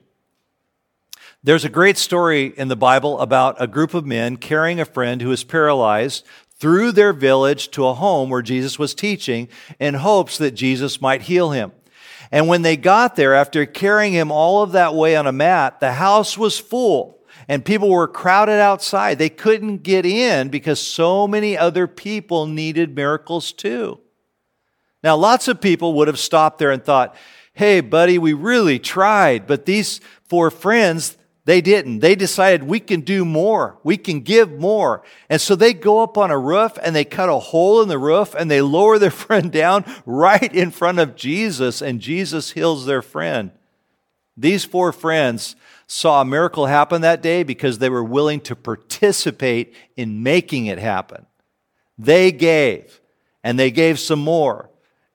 There's 1.45 1.65
a 1.65 1.69
great 1.69 1.99
story 1.99 2.55
in 2.57 2.69
the 2.69 2.77
Bible 2.77 3.21
about 3.21 3.61
a 3.61 3.67
group 3.67 3.95
of 3.95 4.07
men 4.07 4.37
carrying 4.37 4.81
a 4.81 4.85
friend 4.85 5.21
who 5.21 5.33
is 5.33 5.45
paralyzed 5.45 6.25
through 6.57 6.93
their 6.93 7.13
village 7.13 7.71
to 7.73 7.87
a 7.87 7.95
home 7.95 8.31
where 8.31 8.43
Jesus 8.43 8.79
was 8.79 8.95
teaching 8.95 9.49
in 9.81 9.95
hopes 9.95 10.39
that 10.39 10.53
Jesus 10.53 11.01
might 11.01 11.23
heal 11.23 11.51
him. 11.51 11.73
And 12.31 12.49
when 12.49 12.63
they 12.63 12.77
got 12.77 13.17
there, 13.17 13.35
after 13.35 13.67
carrying 13.67 14.13
him 14.13 14.31
all 14.31 14.63
of 14.63 14.73
that 14.73 14.95
way 14.95 15.17
on 15.17 15.27
a 15.27 15.33
mat, 15.33 15.81
the 15.81 15.93
house 15.93 16.39
was 16.39 16.59
full 16.59 17.22
and 17.49 17.65
people 17.65 17.89
were 17.89 18.09
crowded 18.09 18.61
outside. 18.61 19.19
They 19.19 19.29
couldn't 19.29 19.83
get 19.83 20.07
in 20.07 20.49
because 20.49 20.81
so 20.81 21.27
many 21.27 21.57
other 21.57 21.87
people 21.87 22.47
needed 22.47 22.95
miracles 22.95 23.53
too. 23.53 24.01
Now, 25.03 25.17
lots 25.17 25.49
of 25.49 25.61
people 25.61 25.95
would 25.95 26.09
have 26.09 26.19
stopped 26.19 26.59
there 26.59 26.71
and 26.71 26.85
thought, 26.85 27.17
hey, 27.55 27.81
buddy, 27.81 28.19
we 28.19 28.33
really 28.33 28.79
tried, 28.79 29.47
but 29.47 29.67
these 29.67 30.01
four 30.25 30.51
friends, 30.51 31.19
they 31.45 31.61
didn't. 31.61 31.99
They 31.99 32.15
decided 32.15 32.63
we 32.63 32.79
can 32.79 33.01
do 33.01 33.25
more. 33.25 33.79
We 33.83 33.97
can 33.97 34.21
give 34.21 34.53
more. 34.53 35.03
And 35.29 35.41
so 35.41 35.57
they 35.57 35.75
go 35.75 36.03
up 36.03 36.17
on 36.17 36.31
a 36.31 36.39
roof 36.39 36.79
and 36.83 36.95
they 36.95 37.05
cut 37.05 37.29
a 37.29 37.39
hole 37.39 37.83
in 37.83 37.89
the 37.89 37.99
roof 37.99 38.35
and 38.35 38.49
they 38.51 38.61
lower 38.61 38.99
their 38.99 39.11
friend 39.25 39.51
down 39.51 39.85
right 40.07 40.55
in 40.55 40.71
front 40.71 41.01
of 41.01 41.17
Jesus, 41.17 41.83
and 41.83 42.01
Jesus 42.01 42.53
heals 42.53 42.87
their 42.87 43.03
friend. 43.03 43.51
These 44.37 44.65
four 44.65 44.93
friends 44.93 45.57
saw 45.87 46.21
a 46.21 46.25
miracle 46.25 46.67
happen 46.67 47.03
that 47.03 47.23
day 47.23 47.43
because 47.43 47.79
they 47.79 47.91
were 47.91 48.05
willing 48.05 48.41
to 48.43 48.57
participate 48.57 49.75
in 49.97 50.23
making 50.23 50.67
it 50.67 50.79
happen. 50.79 51.27
They 51.99 52.33
gave, 52.33 53.01
and 53.45 53.59
they 53.59 53.71
gave 53.71 53.99
some 53.99 54.21
more 54.21 54.71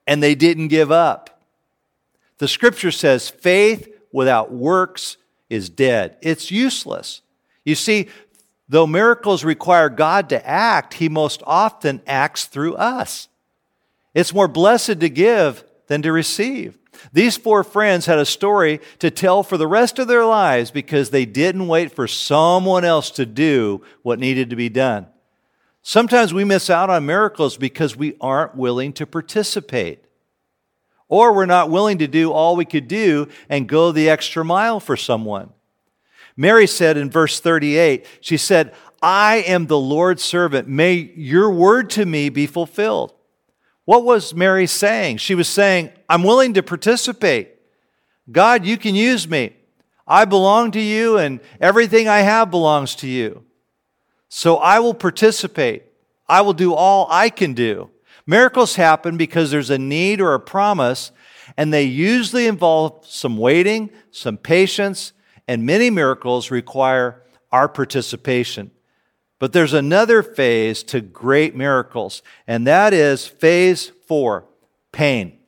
and 0.08 0.22
they 0.22 0.34
didn't 0.34 0.68
give 0.68 0.90
up. 0.90 1.42
The 2.38 2.48
scripture 2.48 2.90
says 2.90 3.28
faith 3.28 3.88
without 4.10 4.50
works 4.50 5.18
is 5.50 5.68
dead, 5.68 6.16
it's 6.22 6.50
useless. 6.50 7.20
You 7.64 7.74
see, 7.74 8.08
though 8.68 8.86
miracles 8.86 9.44
require 9.44 9.90
God 9.90 10.30
to 10.30 10.48
act, 10.48 10.94
He 10.94 11.08
most 11.10 11.42
often 11.46 12.00
acts 12.06 12.46
through 12.46 12.74
us. 12.76 13.28
It's 14.14 14.32
more 14.32 14.48
blessed 14.48 15.00
to 15.00 15.08
give 15.10 15.62
than 15.86 16.00
to 16.02 16.10
receive. 16.10 16.78
These 17.12 17.36
four 17.36 17.64
friends 17.64 18.06
had 18.06 18.18
a 18.18 18.24
story 18.24 18.80
to 18.98 19.10
tell 19.10 19.42
for 19.42 19.56
the 19.56 19.66
rest 19.66 19.98
of 19.98 20.08
their 20.08 20.24
lives 20.24 20.70
because 20.70 21.10
they 21.10 21.24
didn't 21.24 21.68
wait 21.68 21.92
for 21.92 22.06
someone 22.06 22.84
else 22.84 23.10
to 23.12 23.26
do 23.26 23.82
what 24.02 24.18
needed 24.18 24.50
to 24.50 24.56
be 24.56 24.68
done. 24.68 25.06
Sometimes 25.82 26.34
we 26.34 26.44
miss 26.44 26.68
out 26.68 26.90
on 26.90 27.06
miracles 27.06 27.56
because 27.56 27.96
we 27.96 28.16
aren't 28.20 28.56
willing 28.56 28.92
to 28.94 29.06
participate. 29.06 30.04
Or 31.08 31.32
we're 31.32 31.46
not 31.46 31.70
willing 31.70 31.98
to 31.98 32.06
do 32.06 32.32
all 32.32 32.56
we 32.56 32.66
could 32.66 32.88
do 32.88 33.28
and 33.48 33.68
go 33.68 33.92
the 33.92 34.10
extra 34.10 34.44
mile 34.44 34.80
for 34.80 34.96
someone. 34.96 35.50
Mary 36.36 36.66
said 36.66 36.96
in 36.96 37.10
verse 37.10 37.40
38, 37.40 38.06
she 38.20 38.36
said, 38.36 38.74
I 39.00 39.36
am 39.46 39.66
the 39.66 39.78
Lord's 39.78 40.22
servant. 40.22 40.68
May 40.68 41.12
your 41.16 41.50
word 41.50 41.90
to 41.90 42.04
me 42.04 42.28
be 42.28 42.46
fulfilled. 42.46 43.14
What 43.88 44.04
was 44.04 44.34
Mary 44.34 44.66
saying? 44.66 45.16
She 45.16 45.34
was 45.34 45.48
saying, 45.48 45.88
I'm 46.10 46.22
willing 46.22 46.52
to 46.52 46.62
participate. 46.62 47.54
God, 48.30 48.66
you 48.66 48.76
can 48.76 48.94
use 48.94 49.26
me. 49.26 49.56
I 50.06 50.26
belong 50.26 50.72
to 50.72 50.78
you, 50.78 51.16
and 51.16 51.40
everything 51.58 52.06
I 52.06 52.18
have 52.18 52.50
belongs 52.50 52.94
to 52.96 53.06
you. 53.06 53.46
So 54.28 54.56
I 54.56 54.80
will 54.80 54.92
participate. 54.92 55.84
I 56.28 56.42
will 56.42 56.52
do 56.52 56.74
all 56.74 57.06
I 57.08 57.30
can 57.30 57.54
do. 57.54 57.88
Miracles 58.26 58.74
happen 58.74 59.16
because 59.16 59.50
there's 59.50 59.70
a 59.70 59.78
need 59.78 60.20
or 60.20 60.34
a 60.34 60.40
promise, 60.40 61.10
and 61.56 61.72
they 61.72 61.84
usually 61.84 62.46
involve 62.46 63.06
some 63.06 63.38
waiting, 63.38 63.88
some 64.10 64.36
patience, 64.36 65.14
and 65.46 65.64
many 65.64 65.88
miracles 65.88 66.50
require 66.50 67.22
our 67.50 67.70
participation. 67.70 68.70
But 69.38 69.52
there's 69.52 69.72
another 69.72 70.22
phase 70.22 70.82
to 70.84 71.00
great 71.00 71.54
miracles, 71.54 72.22
and 72.46 72.66
that 72.66 72.92
is 72.92 73.26
phase 73.26 73.92
four 74.06 74.46
pain. 74.92 75.38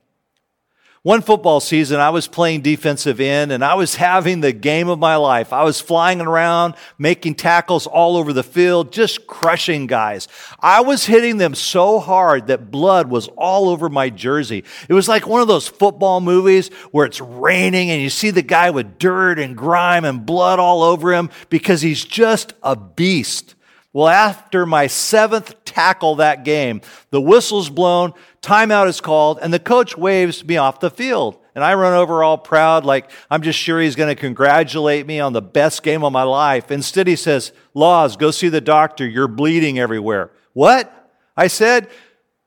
One 1.02 1.22
football 1.22 1.60
season, 1.60 1.98
I 1.98 2.10
was 2.10 2.28
playing 2.28 2.60
defensive 2.60 3.20
end 3.20 3.52
and 3.52 3.64
I 3.64 3.72
was 3.72 3.94
having 3.94 4.42
the 4.42 4.52
game 4.52 4.90
of 4.90 4.98
my 4.98 5.16
life. 5.16 5.50
I 5.50 5.62
was 5.62 5.80
flying 5.80 6.20
around, 6.20 6.74
making 6.98 7.36
tackles 7.36 7.86
all 7.86 8.18
over 8.18 8.34
the 8.34 8.42
field, 8.42 8.92
just 8.92 9.26
crushing 9.26 9.86
guys. 9.86 10.28
I 10.60 10.82
was 10.82 11.06
hitting 11.06 11.38
them 11.38 11.54
so 11.54 12.00
hard 12.00 12.48
that 12.48 12.70
blood 12.70 13.08
was 13.08 13.28
all 13.28 13.70
over 13.70 13.88
my 13.88 14.10
jersey. 14.10 14.62
It 14.90 14.92
was 14.92 15.08
like 15.08 15.26
one 15.26 15.40
of 15.40 15.48
those 15.48 15.68
football 15.68 16.20
movies 16.20 16.68
where 16.90 17.06
it's 17.06 17.22
raining 17.22 17.90
and 17.90 18.02
you 18.02 18.10
see 18.10 18.30
the 18.30 18.42
guy 18.42 18.68
with 18.68 18.98
dirt 18.98 19.38
and 19.38 19.56
grime 19.56 20.04
and 20.04 20.26
blood 20.26 20.58
all 20.58 20.82
over 20.82 21.14
him 21.14 21.30
because 21.48 21.80
he's 21.80 22.04
just 22.04 22.52
a 22.62 22.76
beast. 22.76 23.54
Well, 23.92 24.08
after 24.08 24.66
my 24.66 24.86
seventh 24.86 25.64
tackle 25.64 26.16
that 26.16 26.44
game, 26.44 26.80
the 27.10 27.20
whistle's 27.20 27.70
blown, 27.70 28.12
timeout 28.40 28.88
is 28.88 29.00
called, 29.00 29.40
and 29.42 29.52
the 29.52 29.58
coach 29.58 29.96
waves 29.96 30.44
me 30.44 30.56
off 30.56 30.78
the 30.78 30.90
field. 30.90 31.38
And 31.56 31.64
I 31.64 31.74
run 31.74 31.94
over 31.94 32.22
all 32.22 32.38
proud, 32.38 32.84
like 32.84 33.10
I'm 33.28 33.42
just 33.42 33.58
sure 33.58 33.80
he's 33.80 33.96
going 33.96 34.14
to 34.14 34.20
congratulate 34.20 35.06
me 35.06 35.18
on 35.18 35.32
the 35.32 35.42
best 35.42 35.82
game 35.82 36.04
of 36.04 36.12
my 36.12 36.22
life. 36.22 36.70
Instead, 36.70 37.08
he 37.08 37.16
says, 37.16 37.50
Laws, 37.74 38.16
go 38.16 38.30
see 38.30 38.48
the 38.48 38.60
doctor. 38.60 39.06
You're 39.06 39.26
bleeding 39.26 39.80
everywhere. 39.80 40.30
What? 40.52 41.10
I 41.36 41.48
said, 41.48 41.88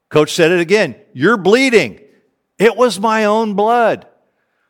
Coach 0.09 0.31
said 0.31 0.51
it 0.51 0.61
again. 0.61 0.95
You're 1.11 1.37
bleeding. 1.37 1.99
It 2.57 2.77
was 2.77 2.99
my 2.99 3.25
own 3.25 3.55
blood. 3.55 4.07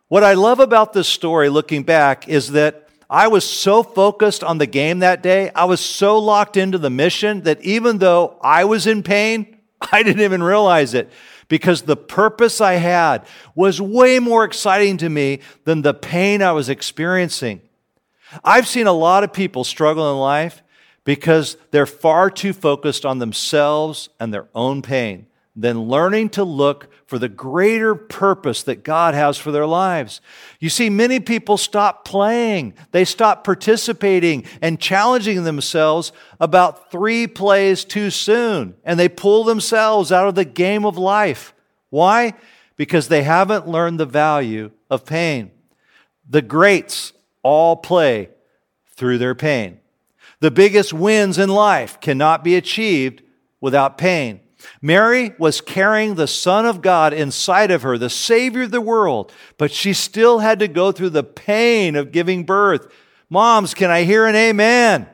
What 0.08 0.24
I 0.24 0.34
love 0.34 0.60
about 0.60 0.94
this 0.94 1.08
story, 1.08 1.50
looking 1.50 1.84
back, 1.84 2.28
is 2.28 2.52
that 2.52 2.83
I 3.14 3.28
was 3.28 3.48
so 3.48 3.84
focused 3.84 4.44
on 4.44 4.58
the 4.58 4.66
game 4.66 5.00
that 5.00 5.22
day. 5.22 5.52
I 5.54 5.66
was 5.66 5.80
so 5.80 6.18
locked 6.18 6.58
into 6.58 6.80
the 6.80 6.90
mission 6.90 7.42
that 7.42 7.62
even 7.62 8.00
though 8.00 8.40
I 8.42 8.66
was 8.66 8.88
in 8.88 9.04
pain, 9.04 9.56
I 9.92 10.02
didn't 10.02 10.24
even 10.24 10.42
realize 10.42 10.96
it 10.96 11.12
because 11.48 11.84
the 11.84 11.96
purpose 11.96 12.60
I 12.60 12.74
had 12.74 13.28
was 13.54 13.80
way 13.80 14.18
more 14.18 14.44
exciting 14.44 14.98
to 14.98 15.10
me 15.10 15.42
than 15.64 15.84
the 15.84 15.94
pain 15.94 16.42
I 16.42 16.54
was 16.54 16.70
experiencing. 16.70 17.62
I've 18.44 18.68
seen 18.68 18.88
a 18.88 18.92
lot 18.92 19.24
of 19.24 19.32
people 19.32 19.64
struggle 19.64 20.12
in 20.12 20.18
life 20.18 20.64
because 21.04 21.56
they're 21.70 21.86
far 21.86 22.32
too 22.32 22.52
focused 22.52 23.06
on 23.06 23.20
themselves 23.20 24.10
and 24.20 24.34
their 24.34 24.48
own 24.56 24.82
pain 24.82 25.28
than 25.56 25.84
learning 25.84 26.30
to 26.30 26.44
look 26.44 26.88
for 27.06 27.20
the 27.20 27.30
greater 27.30 27.94
purpose 27.94 28.64
that 28.64 28.84
God 28.84 29.14
has 29.14 29.38
for 29.38 29.52
their 29.52 29.68
lives. 29.68 30.20
You 30.60 30.70
see, 30.70 30.90
many 30.90 31.20
people 31.20 31.58
stop 31.58 32.06
playing, 32.06 32.74
they 32.92 33.06
stop 33.06 33.44
participating 33.44 34.46
and 34.62 34.80
challenging 34.80 35.44
themselves 35.44 36.12
about 36.40 36.92
three 36.92 37.28
plays 37.28 37.86
too 37.86 38.10
soon, 38.10 38.76
and 38.84 39.00
they 39.00 39.10
pull 39.10 39.44
themselves 39.44 40.12
out 40.12 40.28
of 40.28 40.36
the 40.36 40.46
game 40.46 40.86
of 40.86 40.98
life. 40.98 41.54
Why? 41.92 42.34
Because 42.76 43.08
they 43.08 43.22
haven't 43.22 43.68
learned 43.68 44.00
the 44.00 44.08
value 44.08 44.72
of 44.90 45.06
pain. 45.06 45.52
The 46.28 46.42
greats 46.42 47.14
all 47.44 47.76
play 47.76 48.30
through 48.96 49.20
their 49.20 49.36
pain. 49.36 49.80
The 50.40 50.52
biggest 50.52 50.94
wins 50.94 51.38
in 51.38 51.50
life 51.50 52.02
cannot 52.02 52.44
be 52.44 52.56
achieved 52.56 53.22
without 53.62 53.98
pain. 53.98 54.40
Mary 54.82 55.34
was 55.38 55.62
carrying 55.62 56.16
the 56.16 56.28
Son 56.28 56.66
of 56.66 56.82
God 56.82 57.14
inside 57.14 57.72
of 57.72 57.82
her, 57.82 57.98
the 57.98 58.10
Savior 58.10 58.64
of 58.64 58.72
the 58.72 58.82
world, 58.82 59.32
but 59.58 59.72
she 59.72 59.94
still 59.94 60.40
had 60.40 60.60
to 60.60 60.68
go 60.68 60.92
through 60.92 61.12
the 61.12 61.24
pain 61.24 61.96
of 61.96 62.12
giving 62.12 62.44
birth. 62.44 62.92
Moms, 63.30 63.74
can 63.74 63.90
I 63.90 64.04
hear 64.04 64.26
an 64.26 64.36
amen? 64.36 65.08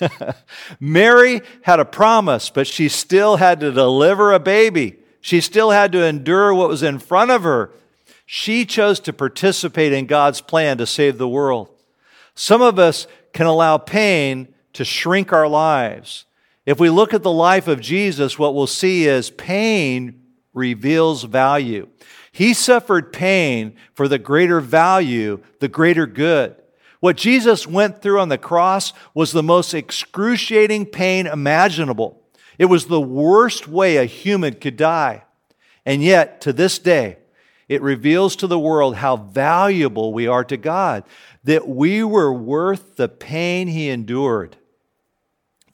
Mary 0.80 1.42
had 1.62 1.80
a 1.80 1.84
promise, 1.84 2.50
but 2.50 2.66
she 2.66 2.88
still 2.88 3.36
had 3.36 3.60
to 3.60 3.72
deliver 3.72 4.32
a 4.32 4.40
baby. 4.40 4.98
She 5.20 5.40
still 5.40 5.70
had 5.70 5.92
to 5.92 6.04
endure 6.04 6.52
what 6.52 6.68
was 6.68 6.82
in 6.82 6.98
front 6.98 7.30
of 7.30 7.42
her. 7.42 7.70
She 8.26 8.64
chose 8.64 9.00
to 9.00 9.12
participate 9.12 9.92
in 9.92 10.06
God's 10.06 10.40
plan 10.40 10.78
to 10.78 10.86
save 10.86 11.18
the 11.18 11.28
world. 11.28 11.68
Some 12.34 12.62
of 12.62 12.78
us 12.78 13.06
can 13.32 13.46
allow 13.46 13.78
pain 13.78 14.48
to 14.72 14.84
shrink 14.84 15.32
our 15.32 15.48
lives. 15.48 16.24
If 16.66 16.80
we 16.80 16.88
look 16.88 17.12
at 17.12 17.22
the 17.22 17.30
life 17.30 17.68
of 17.68 17.80
Jesus, 17.80 18.38
what 18.38 18.54
we'll 18.54 18.66
see 18.66 19.06
is 19.06 19.30
pain 19.30 20.22
reveals 20.54 21.24
value. 21.24 21.88
He 22.32 22.54
suffered 22.54 23.12
pain 23.12 23.76
for 23.92 24.08
the 24.08 24.18
greater 24.18 24.60
value, 24.60 25.40
the 25.60 25.68
greater 25.68 26.06
good. 26.06 26.56
What 27.00 27.16
Jesus 27.16 27.66
went 27.66 28.00
through 28.00 28.18
on 28.18 28.30
the 28.30 28.38
cross 28.38 28.94
was 29.12 29.32
the 29.32 29.42
most 29.42 29.74
excruciating 29.74 30.86
pain 30.86 31.26
imaginable. 31.26 32.22
It 32.58 32.64
was 32.66 32.86
the 32.86 33.00
worst 33.00 33.68
way 33.68 33.98
a 33.98 34.04
human 34.04 34.54
could 34.54 34.76
die. 34.76 35.24
And 35.84 36.02
yet, 36.02 36.40
to 36.42 36.52
this 36.52 36.78
day, 36.78 37.18
it 37.68 37.82
reveals 37.82 38.36
to 38.36 38.46
the 38.46 38.58
world 38.58 38.96
how 38.96 39.16
valuable 39.16 40.14
we 40.14 40.26
are 40.26 40.44
to 40.44 40.56
God, 40.56 41.04
that 41.44 41.68
we 41.68 42.02
were 42.02 42.32
worth 42.32 42.96
the 42.96 43.08
pain 43.08 43.68
he 43.68 43.90
endured. 43.90 44.56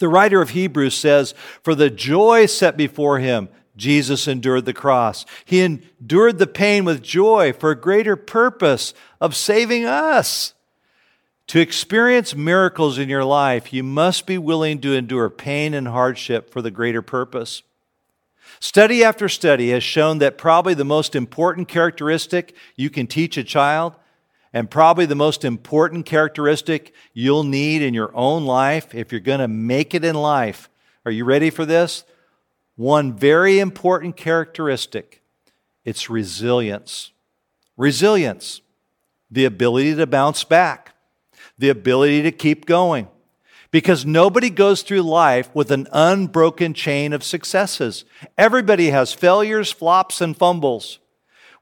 The 0.01 0.09
writer 0.09 0.43
of 0.43 0.51
Hebrews 0.51 0.97
says, 0.97 1.35
For 1.63 1.75
the 1.75 1.91
joy 1.91 2.47
set 2.47 2.77
before 2.77 3.21
him, 3.21 3.49
Jesus 3.77 4.27
endured 4.27 4.65
the 4.65 4.73
cross. 4.73 5.25
He 5.45 5.61
endured 5.61 6.39
the 6.39 6.47
pain 6.47 6.85
with 6.85 7.03
joy 7.03 7.53
for 7.53 7.71
a 7.71 7.81
greater 7.81 8.17
purpose 8.17 8.93
of 9.21 9.37
saving 9.37 9.85
us. 9.85 10.55
To 11.49 11.61
experience 11.61 12.35
miracles 12.35 12.99
in 12.99 13.09
your 13.09 13.25
life, 13.25 13.73
you 13.73 13.83
must 13.83 14.27
be 14.27 14.39
willing 14.39 14.81
to 14.81 14.95
endure 14.95 15.29
pain 15.29 15.75
and 15.75 15.89
hardship 15.89 16.51
for 16.51 16.63
the 16.63 16.71
greater 16.71 17.03
purpose. 17.03 17.63
Study 18.59 19.05
after 19.05 19.29
study 19.29 19.71
has 19.71 19.83
shown 19.83 20.19
that 20.19 20.39
probably 20.39 20.75
the 20.75 20.85
most 20.85 21.15
important 21.15 21.69
characteristic 21.69 22.55
you 22.77 22.89
can 22.89 23.07
teach 23.07 23.37
a 23.37 23.45
child 23.45 23.95
and 24.53 24.71
probably 24.71 25.07
the 25.07 25.15
most 25.15 25.45
important 25.45 26.07
characteristic 26.07 26.93
you'll 27.13 27.45
need 27.45 27.83
in 27.83 27.95
your 27.95 28.15
own 28.15 28.45
life 28.45 28.95
if 28.95 29.13
you're 29.13 29.21
going 29.21 29.41
to 29.41 29.49
make 29.49 29.95
it 29.95 30.05
in 30.05 30.15
life. 30.15 30.69
Are 31.05 31.13
you 31.13 31.25
ready 31.25 31.51
for 31.51 31.65
this? 31.65 32.05
One 32.77 33.13
very 33.13 33.59
important 33.59 34.17
characteristic 34.17 35.23
it's 35.85 36.11
resilience. 36.11 37.13
Resilience, 37.77 38.61
the 39.31 39.47
ability 39.47 39.95
to 39.95 40.07
bounce 40.07 40.45
back, 40.45 40.95
the 41.59 41.71
ability 41.71 42.23
to 42.23 42.33
keep 42.33 42.67
going. 42.67 43.09
Because 43.71 44.05
nobody 44.05 44.51
goes 44.51 44.83
through 44.83 45.03
life 45.03 45.49
with 45.55 45.71
an 45.71 45.87
unbroken 45.93 46.75
chain 46.75 47.13
of 47.13 47.23
successes. 47.23 48.05
Everybody 48.37 48.91
has 48.91 49.13
failures, 49.13 49.73
flops, 49.73 50.21
and 50.21 50.37
fumbles. 50.37 50.99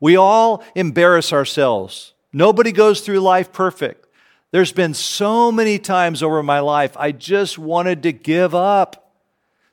We 0.01 0.17
all 0.17 0.65
embarrass 0.75 1.33
ourselves. 1.33 2.15
Nobody 2.33 2.73
goes 2.73 3.01
through 3.01 3.21
life 3.21 3.53
perfect. 3.53 4.07
There's 4.51 4.73
been 4.73 4.95
so 4.95 5.53
many 5.53 5.79
times 5.79 6.23
over 6.23 6.43
my 6.43 6.61
life 6.61 6.97
I 6.97 7.13
just 7.13 7.59
wanted 7.59 8.03
to 8.05 8.13
give 8.13 8.55
up. 8.55 9.13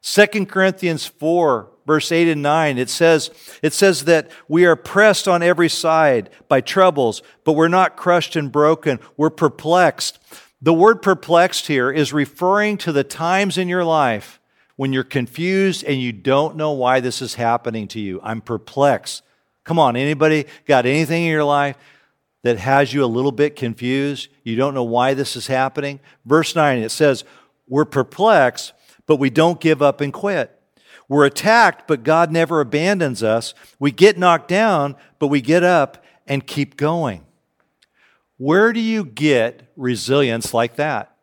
2 0.02 0.46
Corinthians 0.46 1.06
4 1.06 1.72
verse 1.88 2.12
8 2.12 2.30
and 2.30 2.42
9 2.42 2.78
it 2.78 2.90
says 2.90 3.30
it 3.62 3.72
says 3.74 4.06
that 4.06 4.30
we 4.48 4.66
are 4.66 4.76
pressed 4.76 5.28
on 5.28 5.44
every 5.44 5.70
side 5.70 6.30
by 6.48 6.62
troubles 6.62 7.22
but 7.44 7.54
we're 7.54 7.68
not 7.68 7.96
crushed 7.96 8.36
and 8.36 8.52
broken. 8.52 9.00
We're 9.18 9.30
perplexed. 9.30 10.20
The 10.62 10.74
word 10.74 11.02
perplexed 11.02 11.68
here 11.68 11.92
is 11.92 12.14
referring 12.14 12.78
to 12.80 12.92
the 12.92 13.04
times 13.04 13.58
in 13.58 13.68
your 13.70 13.84
life 13.84 14.40
when 14.76 14.94
you're 14.94 15.04
confused 15.04 15.84
and 15.84 16.02
you 16.02 16.12
don't 16.12 16.56
know 16.56 16.72
why 16.72 17.00
this 17.00 17.22
is 17.22 17.36
happening 17.36 17.88
to 17.90 18.00
you. 18.00 18.20
I'm 18.24 18.42
perplexed. 18.42 19.24
Come 19.64 19.80
on 19.80 19.96
anybody 19.96 20.46
got 20.66 20.86
anything 20.86 21.24
in 21.24 21.32
your 21.32 21.44
life 21.44 21.78
that 22.46 22.60
has 22.60 22.94
you 22.94 23.04
a 23.04 23.08
little 23.08 23.32
bit 23.32 23.56
confused. 23.56 24.30
You 24.44 24.56
don't 24.56 24.76
know 24.76 24.84
why 24.84 25.16
this 25.16 25.36
is 25.36 25.48
happening. 25.48 26.00
Verse 26.28 26.56
9, 26.56 26.78
it 26.78 26.92
says, 26.92 27.24
We're 27.68 27.86
perplexed, 27.86 28.74
but 29.08 29.16
we 29.16 29.32
don't 29.32 29.60
give 29.60 29.82
up 29.82 30.00
and 30.00 30.14
quit. 30.14 30.52
We're 31.10 31.26
attacked, 31.26 31.88
but 31.88 32.04
God 32.04 32.32
never 32.32 32.62
abandons 32.62 33.24
us. 33.24 33.56
We 33.80 33.90
get 33.90 34.20
knocked 34.20 34.48
down, 34.48 34.96
but 35.18 35.30
we 35.30 35.42
get 35.42 35.64
up 35.64 36.06
and 36.28 36.46
keep 36.46 36.78
going. 36.78 37.26
Where 38.38 38.74
do 38.74 38.80
you 38.80 39.06
get 39.06 39.72
resilience 39.76 40.54
like 40.54 40.76
that? 40.76 41.18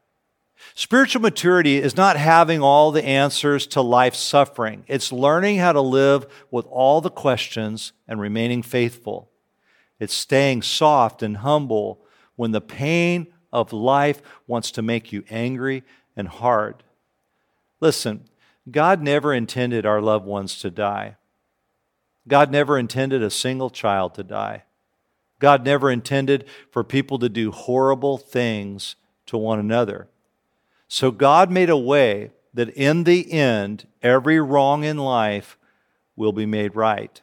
Spiritual 0.74 1.22
maturity 1.22 1.76
is 1.76 1.96
not 1.96 2.16
having 2.16 2.60
all 2.62 2.90
the 2.90 3.04
answers 3.04 3.68
to 3.68 3.80
life's 3.80 4.18
suffering. 4.18 4.82
It's 4.88 5.12
learning 5.12 5.58
how 5.58 5.70
to 5.70 5.80
live 5.80 6.26
with 6.50 6.66
all 6.66 7.00
the 7.00 7.10
questions 7.10 7.92
and 8.08 8.20
remaining 8.20 8.62
faithful. 8.62 9.31
It's 10.02 10.14
staying 10.14 10.62
soft 10.62 11.22
and 11.22 11.36
humble 11.36 12.00
when 12.34 12.50
the 12.50 12.60
pain 12.60 13.28
of 13.52 13.72
life 13.72 14.20
wants 14.48 14.72
to 14.72 14.82
make 14.82 15.12
you 15.12 15.22
angry 15.30 15.84
and 16.16 16.26
hard. 16.26 16.82
Listen, 17.78 18.24
God 18.68 19.00
never 19.00 19.32
intended 19.32 19.86
our 19.86 20.00
loved 20.00 20.26
ones 20.26 20.58
to 20.58 20.72
die. 20.72 21.18
God 22.26 22.50
never 22.50 22.80
intended 22.80 23.22
a 23.22 23.30
single 23.30 23.70
child 23.70 24.14
to 24.14 24.24
die. 24.24 24.64
God 25.38 25.64
never 25.64 25.88
intended 25.88 26.46
for 26.72 26.82
people 26.82 27.20
to 27.20 27.28
do 27.28 27.52
horrible 27.52 28.18
things 28.18 28.96
to 29.26 29.38
one 29.38 29.60
another. 29.60 30.08
So 30.88 31.12
God 31.12 31.48
made 31.48 31.70
a 31.70 31.76
way 31.76 32.32
that 32.52 32.70
in 32.70 33.04
the 33.04 33.30
end, 33.30 33.86
every 34.02 34.40
wrong 34.40 34.82
in 34.82 34.98
life 34.98 35.56
will 36.16 36.32
be 36.32 36.44
made 36.44 36.74
right. 36.74 37.22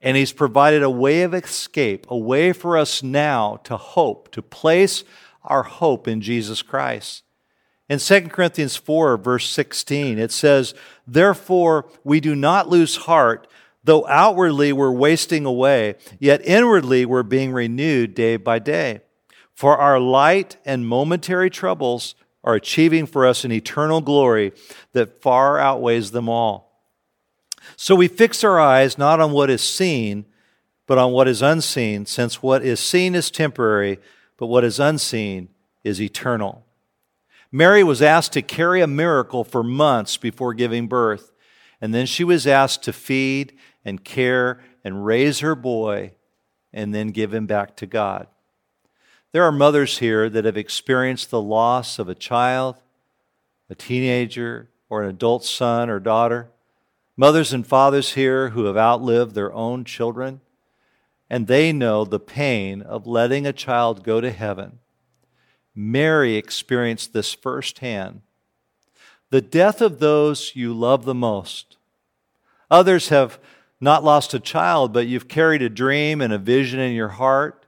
And 0.00 0.16
He's 0.16 0.32
provided 0.32 0.82
a 0.82 0.90
way 0.90 1.22
of 1.22 1.34
escape, 1.34 2.06
a 2.08 2.16
way 2.16 2.52
for 2.52 2.76
us 2.76 3.02
now 3.02 3.60
to 3.64 3.76
hope, 3.76 4.30
to 4.32 4.42
place 4.42 5.04
our 5.42 5.62
hope 5.62 6.06
in 6.06 6.20
Jesus 6.20 6.62
Christ. 6.62 7.24
In 7.88 7.98
2 7.98 8.28
Corinthians 8.28 8.76
4, 8.76 9.16
verse 9.16 9.48
16, 9.48 10.18
it 10.18 10.30
says, 10.30 10.74
Therefore, 11.06 11.88
we 12.04 12.20
do 12.20 12.36
not 12.36 12.68
lose 12.68 12.96
heart, 12.96 13.48
though 13.82 14.06
outwardly 14.06 14.72
we're 14.72 14.92
wasting 14.92 15.46
away, 15.46 15.94
yet 16.18 16.44
inwardly 16.44 17.06
we're 17.06 17.22
being 17.22 17.52
renewed 17.52 18.14
day 18.14 18.36
by 18.36 18.58
day. 18.58 19.00
For 19.54 19.78
our 19.78 19.98
light 19.98 20.58
and 20.66 20.86
momentary 20.86 21.48
troubles 21.48 22.14
are 22.44 22.54
achieving 22.54 23.06
for 23.06 23.26
us 23.26 23.44
an 23.44 23.52
eternal 23.52 24.02
glory 24.02 24.52
that 24.92 25.22
far 25.22 25.58
outweighs 25.58 26.10
them 26.10 26.28
all. 26.28 26.67
So 27.76 27.94
we 27.94 28.08
fix 28.08 28.42
our 28.44 28.58
eyes 28.58 28.98
not 28.98 29.20
on 29.20 29.32
what 29.32 29.50
is 29.50 29.62
seen, 29.62 30.24
but 30.86 30.98
on 30.98 31.12
what 31.12 31.28
is 31.28 31.42
unseen, 31.42 32.06
since 32.06 32.42
what 32.42 32.62
is 32.62 32.80
seen 32.80 33.14
is 33.14 33.30
temporary, 33.30 33.98
but 34.36 34.46
what 34.46 34.64
is 34.64 34.80
unseen 34.80 35.48
is 35.84 36.00
eternal. 36.00 36.64
Mary 37.50 37.82
was 37.82 38.02
asked 38.02 38.32
to 38.32 38.42
carry 38.42 38.80
a 38.80 38.86
miracle 38.86 39.44
for 39.44 39.62
months 39.62 40.16
before 40.16 40.54
giving 40.54 40.86
birth, 40.86 41.32
and 41.80 41.94
then 41.94 42.06
she 42.06 42.24
was 42.24 42.46
asked 42.46 42.82
to 42.82 42.92
feed 42.92 43.52
and 43.84 44.04
care 44.04 44.60
and 44.84 45.04
raise 45.04 45.40
her 45.40 45.54
boy 45.54 46.12
and 46.72 46.94
then 46.94 47.08
give 47.08 47.32
him 47.32 47.46
back 47.46 47.76
to 47.76 47.86
God. 47.86 48.26
There 49.32 49.44
are 49.44 49.52
mothers 49.52 49.98
here 49.98 50.28
that 50.30 50.44
have 50.44 50.56
experienced 50.56 51.30
the 51.30 51.40
loss 51.40 51.98
of 51.98 52.08
a 52.08 52.14
child, 52.14 52.76
a 53.68 53.74
teenager, 53.74 54.70
or 54.88 55.02
an 55.02 55.10
adult 55.10 55.44
son 55.44 55.90
or 55.90 56.00
daughter. 56.00 56.50
Mothers 57.18 57.52
and 57.52 57.66
fathers 57.66 58.14
here 58.14 58.50
who 58.50 58.64
have 58.64 58.78
outlived 58.78 59.34
their 59.34 59.52
own 59.52 59.84
children, 59.84 60.40
and 61.28 61.46
they 61.46 61.70
know 61.70 62.04
the 62.04 62.18
pain 62.18 62.80
of 62.80 63.06
letting 63.06 63.46
a 63.46 63.52
child 63.52 64.02
go 64.02 64.22
to 64.22 64.30
heaven 64.30 64.78
Mary 65.78 66.34
experienced 66.34 67.12
this 67.12 67.32
firsthand. 67.32 68.20
The 69.30 69.40
death 69.40 69.80
of 69.80 70.00
those 70.00 70.56
you 70.56 70.74
love 70.74 71.04
the 71.04 71.14
most. 71.14 71.76
Others 72.68 73.10
have 73.10 73.38
not 73.80 74.02
lost 74.02 74.34
a 74.34 74.40
child, 74.40 74.92
but 74.92 75.06
you've 75.06 75.28
carried 75.28 75.62
a 75.62 75.68
dream 75.68 76.20
and 76.20 76.32
a 76.32 76.38
vision 76.38 76.80
in 76.80 76.94
your 76.94 77.10
heart, 77.10 77.64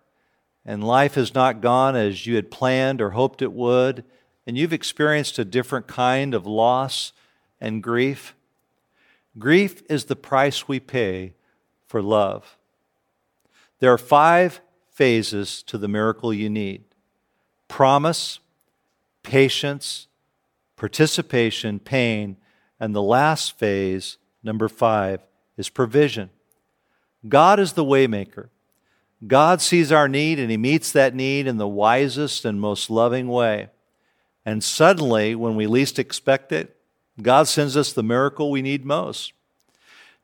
and 0.66 0.82
life 0.82 1.14
has 1.14 1.36
not 1.36 1.60
gone 1.60 1.94
as 1.94 2.26
you 2.26 2.34
had 2.34 2.50
planned 2.50 3.00
or 3.00 3.10
hoped 3.10 3.42
it 3.42 3.52
would, 3.52 4.04
and 4.44 4.58
you've 4.58 4.72
experienced 4.72 5.38
a 5.38 5.44
different 5.44 5.86
kind 5.86 6.34
of 6.34 6.48
loss 6.48 7.12
and 7.60 7.80
grief. 7.80 8.34
Grief 9.38 9.82
is 9.88 10.04
the 10.04 10.16
price 10.16 10.66
we 10.66 10.80
pay 10.80 11.34
for 11.86 12.02
love. 12.02 12.56
There 13.78 13.92
are 13.92 13.98
five 13.98 14.60
phases 14.90 15.62
to 15.64 15.78
the 15.78 15.88
miracle 15.88 16.32
you 16.32 16.50
need 16.50 16.84
promise, 17.68 18.40
patience, 19.22 20.08
participation, 20.76 21.78
pain, 21.78 22.36
and 22.80 22.94
the 22.94 23.02
last 23.02 23.56
phase, 23.58 24.18
number 24.42 24.68
five, 24.68 25.20
is 25.56 25.68
provision. 25.68 26.30
God 27.28 27.60
is 27.60 27.74
the 27.74 27.84
waymaker. 27.84 28.48
God 29.26 29.60
sees 29.60 29.92
our 29.92 30.08
need 30.08 30.38
and 30.38 30.50
He 30.50 30.56
meets 30.56 30.90
that 30.92 31.14
need 31.14 31.46
in 31.46 31.58
the 31.58 31.68
wisest 31.68 32.44
and 32.44 32.60
most 32.60 32.90
loving 32.90 33.28
way. 33.28 33.68
And 34.44 34.64
suddenly, 34.64 35.34
when 35.34 35.54
we 35.54 35.66
least 35.66 35.98
expect 35.98 36.50
it, 36.50 36.76
God 37.22 37.48
sends 37.48 37.76
us 37.76 37.92
the 37.92 38.02
miracle 38.02 38.50
we 38.50 38.62
need 38.62 38.84
most. 38.84 39.32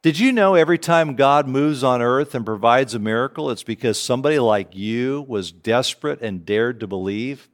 Did 0.02 0.18
you 0.18 0.30
know 0.30 0.54
every 0.54 0.78
time 0.78 1.16
God 1.16 1.48
moves 1.48 1.82
on 1.82 2.00
earth 2.00 2.34
and 2.34 2.46
provides 2.46 2.94
a 2.94 2.98
miracle, 2.98 3.50
it's 3.50 3.64
because 3.64 4.00
somebody 4.00 4.38
like 4.38 4.76
you 4.76 5.24
was 5.26 5.50
desperate 5.50 6.22
and 6.22 6.46
dared 6.46 6.80
to 6.80 6.86
believe? 6.86 7.48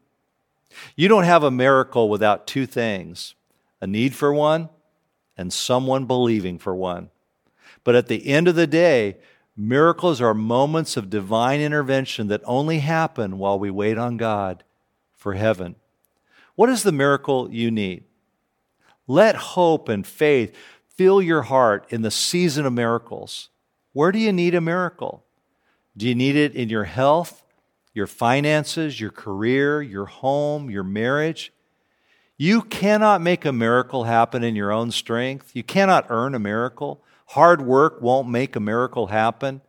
You 0.97 1.09
don't 1.09 1.25
have 1.25 1.43
a 1.43 1.51
miracle 1.51 2.09
without 2.09 2.47
two 2.47 2.67
things 2.67 3.35
a 3.81 3.87
need 3.87 4.15
for 4.15 4.33
one 4.33 4.69
and 5.37 5.53
someone 5.53 6.05
believing 6.05 6.59
for 6.59 6.75
one. 6.75 7.11
But 7.85 7.95
at 7.95 8.07
the 8.07 8.29
end 8.29 8.49
of 8.49 8.55
the 8.55 8.67
day, 8.67 9.17
miracles 9.57 10.21
are 10.21 10.35
moments 10.35 10.97
of 10.97 11.11
divine 11.11 11.61
intervention 11.61 12.29
that 12.29 12.43
only 12.45 12.79
happen 12.79 13.39
while 13.39 13.59
we 13.59 13.71
wait 13.71 13.99
on 13.99 14.17
God 14.17 14.63
for 15.17 15.35
heaven. 15.35 15.75
What 16.55 16.69
is 16.69 16.83
the 16.83 16.93
miracle 16.93 17.51
you 17.51 17.71
need? 17.71 18.05
Let 19.07 19.35
hope 19.35 19.89
and 19.89 20.07
faith 20.07 20.55
fill 20.89 21.21
your 21.21 21.43
heart 21.43 21.87
in 21.91 22.03
the 22.03 22.11
season 22.11 22.67
of 22.67 22.73
miracles. 22.73 23.49
Where 23.93 24.13
do 24.13 24.19
you 24.19 24.33
need 24.33 24.55
a 24.55 24.61
miracle? 24.61 25.25
Do 25.97 26.09
you 26.09 26.15
need 26.15 26.37
it 26.37 26.55
in 26.55 26.69
your 26.69 26.85
health, 26.85 27.45
your 27.93 28.07
finances, 28.07 29.01
your 29.01 29.11
career, 29.11 29.83
your 29.83 30.07
home, 30.07 30.71
your 30.71 30.85
marriage? 30.85 31.53
You 32.39 32.63
cannot 32.63 33.21
make 33.21 33.45
a 33.45 33.53
miracle 33.53 34.05
happen 34.05 34.43
in 34.43 34.57
your 34.57 34.73
own 34.73 34.91
strength. 34.91 35.51
You 35.55 35.63
cannot 35.63 36.07
earn 36.09 36.35
a 36.35 36.39
miracle. 36.39 37.03
Hard 37.27 37.63
work 37.63 38.01
won't 38.01 38.29
make 38.29 38.57
a 38.57 38.61
miracle 38.61 39.09
happen. 39.09 39.61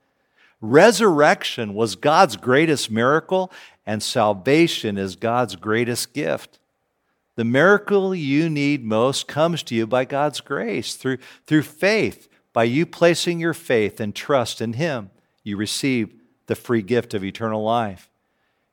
Resurrection 0.61 1.73
was 1.73 1.95
God's 1.95 2.37
greatest 2.37 2.89
miracle, 2.89 3.51
and 3.85 4.01
salvation 4.01 4.97
is 4.97 5.17
God's 5.17 5.57
greatest 5.57 6.13
gift. 6.13 6.59
The 7.35 7.43
miracle 7.43 8.13
you 8.13 8.49
need 8.49 8.83
most 8.83 9.27
comes 9.27 9.63
to 9.63 9.75
you 9.75 9.87
by 9.87 10.05
God's 10.05 10.39
grace, 10.41 10.95
through, 10.95 11.17
through 11.45 11.63
faith. 11.63 12.27
By 12.53 12.65
you 12.65 12.85
placing 12.85 13.39
your 13.39 13.55
faith 13.55 13.99
and 13.99 14.13
trust 14.13 14.61
in 14.61 14.73
Him, 14.73 15.09
you 15.43 15.57
receive 15.57 16.13
the 16.45 16.55
free 16.55 16.83
gift 16.83 17.15
of 17.15 17.23
eternal 17.23 17.63
life. 17.63 18.09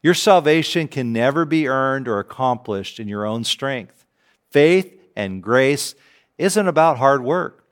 Your 0.02 0.14
salvation 0.14 0.88
can 0.88 1.12
never 1.12 1.44
be 1.44 1.66
earned 1.66 2.06
or 2.06 2.18
accomplished 2.18 3.00
in 3.00 3.08
your 3.08 3.24
own 3.24 3.44
strength. 3.44 4.04
Faith 4.50 5.00
and 5.16 5.42
grace 5.42 5.94
isn't 6.36 6.68
about 6.68 6.98
hard 6.98 7.22
work. 7.24 7.64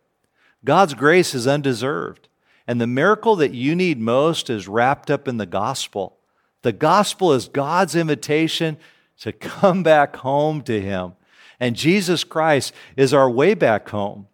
God's 0.64 0.94
grace 0.94 1.34
is 1.34 1.46
undeserved. 1.46 2.28
And 2.66 2.80
the 2.80 2.86
miracle 2.86 3.36
that 3.36 3.54
you 3.54 3.74
need 3.74 3.98
most 3.98 4.50
is 4.50 4.68
wrapped 4.68 5.10
up 5.10 5.26
in 5.26 5.38
the 5.38 5.46
gospel. 5.46 6.18
The 6.62 6.72
gospel 6.72 7.32
is 7.32 7.48
God's 7.48 7.94
invitation 7.94 8.76
to 9.20 9.32
come 9.32 9.82
back 9.82 10.16
home 10.16 10.62
to 10.62 10.80
Him. 10.80 11.12
And 11.60 11.76
Jesus 11.76 12.24
Christ 12.24 12.72
is 12.96 13.12
our 13.12 13.28
way 13.28 13.54
back 13.54 13.88
home. 13.88 14.28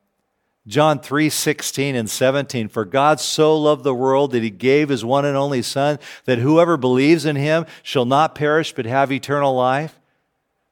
John 0.67 0.99
3 0.99 1.29
16 1.29 1.95
and 1.95 2.09
17. 2.09 2.69
For 2.69 2.85
God 2.85 3.21
so 3.21 3.59
loved 3.59 3.85
the 3.85 3.95
world 3.95 4.33
that 4.33 4.43
he 4.43 4.51
gave 4.51 4.89
his 4.89 5.05
one 5.05 5.25
and 5.25 5.37
only 5.37 5.63
Son, 5.63 5.99
that 6.25 6.39
whoever 6.39 6.77
believes 6.77 7.27
in 7.27 7.37
him 7.37 7.67
shall 7.83 8.07
not 8.07 8.35
perish 8.35 8.73
but 8.75 8.87
have 8.87 9.13
eternal 9.13 9.55
life. 9.55 10.01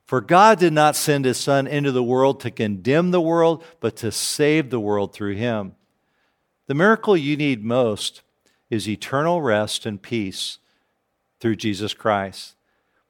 For 0.06 0.20
God 0.20 0.58
did 0.58 0.72
not 0.72 0.96
send 0.96 1.24
his 1.24 1.38
Son 1.38 1.66
into 1.66 1.92
the 1.92 2.02
world 2.02 2.40
to 2.40 2.50
condemn 2.50 3.10
the 3.10 3.20
world, 3.20 3.64
but 3.80 3.96
to 3.96 4.12
save 4.12 4.70
the 4.70 4.80
world 4.80 5.14
through 5.14 5.36
him. 5.36 5.74
The 6.66 6.74
miracle 6.74 7.16
you 7.16 7.36
need 7.36 7.64
most 7.64 8.22
is 8.70 8.88
eternal 8.88 9.42
rest 9.42 9.84
and 9.84 10.00
peace 10.00 10.58
through 11.40 11.56
Jesus 11.56 11.92
Christ. 11.92 12.54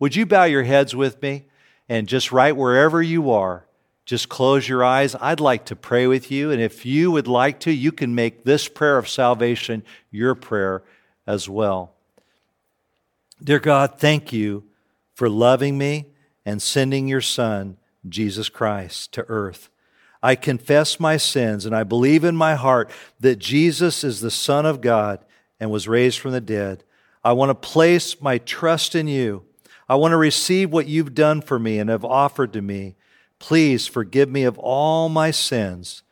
Would 0.02 0.16
you 0.16 0.26
bow 0.26 0.42
your 0.42 0.64
heads 0.64 0.96
with 0.96 1.22
me 1.22 1.44
and 1.88 2.08
just 2.08 2.32
right 2.32 2.56
wherever 2.56 3.00
you 3.00 3.30
are, 3.30 3.66
just 4.04 4.28
close 4.28 4.68
your 4.68 4.82
eyes? 4.82 5.14
I'd 5.20 5.38
like 5.38 5.66
to 5.66 5.76
pray 5.76 6.08
with 6.08 6.28
you. 6.28 6.50
And 6.50 6.60
if 6.60 6.84
you 6.84 7.12
would 7.12 7.28
like 7.28 7.60
to, 7.60 7.70
you 7.70 7.92
can 7.92 8.12
make 8.12 8.42
this 8.42 8.66
prayer 8.66 8.98
of 8.98 9.08
salvation 9.08 9.84
your 10.10 10.34
prayer 10.34 10.82
as 11.24 11.48
well. 11.48 11.92
Dear 13.40 13.60
God, 13.60 13.96
thank 13.96 14.32
you 14.32 14.64
for 15.14 15.28
loving 15.28 15.78
me 15.78 16.06
and 16.44 16.60
sending 16.60 17.06
your 17.06 17.20
Son, 17.20 17.76
Jesus 18.08 18.48
Christ, 18.48 19.12
to 19.12 19.24
earth. 19.28 19.68
I 20.20 20.34
confess 20.34 20.98
my 20.98 21.16
sins 21.16 21.64
and 21.64 21.76
I 21.76 21.84
believe 21.84 22.24
in 22.24 22.34
my 22.34 22.56
heart 22.56 22.90
that 23.20 23.38
Jesus 23.38 24.02
is 24.02 24.20
the 24.20 24.32
Son 24.32 24.66
of 24.66 24.80
God 24.80 25.24
and 25.60 25.70
was 25.70 25.86
raised 25.86 26.18
from 26.18 26.32
the 26.32 26.40
dead. 26.40 26.82
I 27.22 27.34
want 27.34 27.50
to 27.50 27.54
place 27.54 28.20
my 28.20 28.38
trust 28.38 28.96
in 28.96 29.06
you. 29.06 29.44
I 29.88 29.96
want 29.96 30.12
to 30.12 30.16
receive 30.16 30.72
what 30.72 30.86
you've 30.86 31.14
done 31.14 31.40
for 31.40 31.58
me 31.58 31.78
and 31.78 31.90
have 31.90 32.04
offered 32.04 32.52
to 32.54 32.62
me. 32.62 32.96
Please 33.38 33.86
forgive 33.86 34.28
me 34.28 34.44
of 34.44 34.58
all 34.58 35.08
my 35.08 35.30
sins 35.30 36.02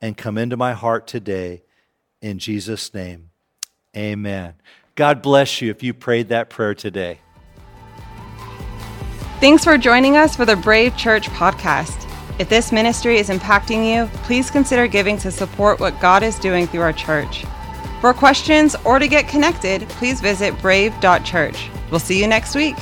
and 0.00 0.16
come 0.16 0.38
into 0.38 0.56
my 0.56 0.72
heart 0.72 1.06
today. 1.06 1.62
In 2.22 2.38
Jesus' 2.38 2.94
name, 2.94 3.30
amen. 3.96 4.54
God 4.94 5.20
bless 5.20 5.60
you 5.60 5.70
if 5.70 5.82
you 5.82 5.92
prayed 5.92 6.28
that 6.28 6.48
prayer 6.48 6.74
today. 6.74 7.20
Thanks 9.40 9.64
for 9.64 9.76
joining 9.76 10.16
us 10.16 10.34
for 10.34 10.46
the 10.46 10.56
Brave 10.56 10.96
Church 10.96 11.28
podcast. 11.28 12.04
If 12.38 12.48
this 12.48 12.72
ministry 12.72 13.18
is 13.18 13.28
impacting 13.28 13.86
you, 13.86 14.06
please 14.22 14.50
consider 14.50 14.86
giving 14.86 15.18
to 15.18 15.30
support 15.30 15.80
what 15.80 16.00
God 16.00 16.22
is 16.22 16.38
doing 16.38 16.66
through 16.66 16.80
our 16.80 16.92
church. 16.92 17.44
For 18.00 18.14
questions 18.14 18.76
or 18.84 18.98
to 18.98 19.08
get 19.08 19.28
connected, 19.28 19.82
please 19.90 20.20
visit 20.20 20.58
brave.church. 20.60 21.68
We'll 21.90 22.00
see 22.00 22.20
you 22.20 22.26
next 22.26 22.54
week. 22.54 22.76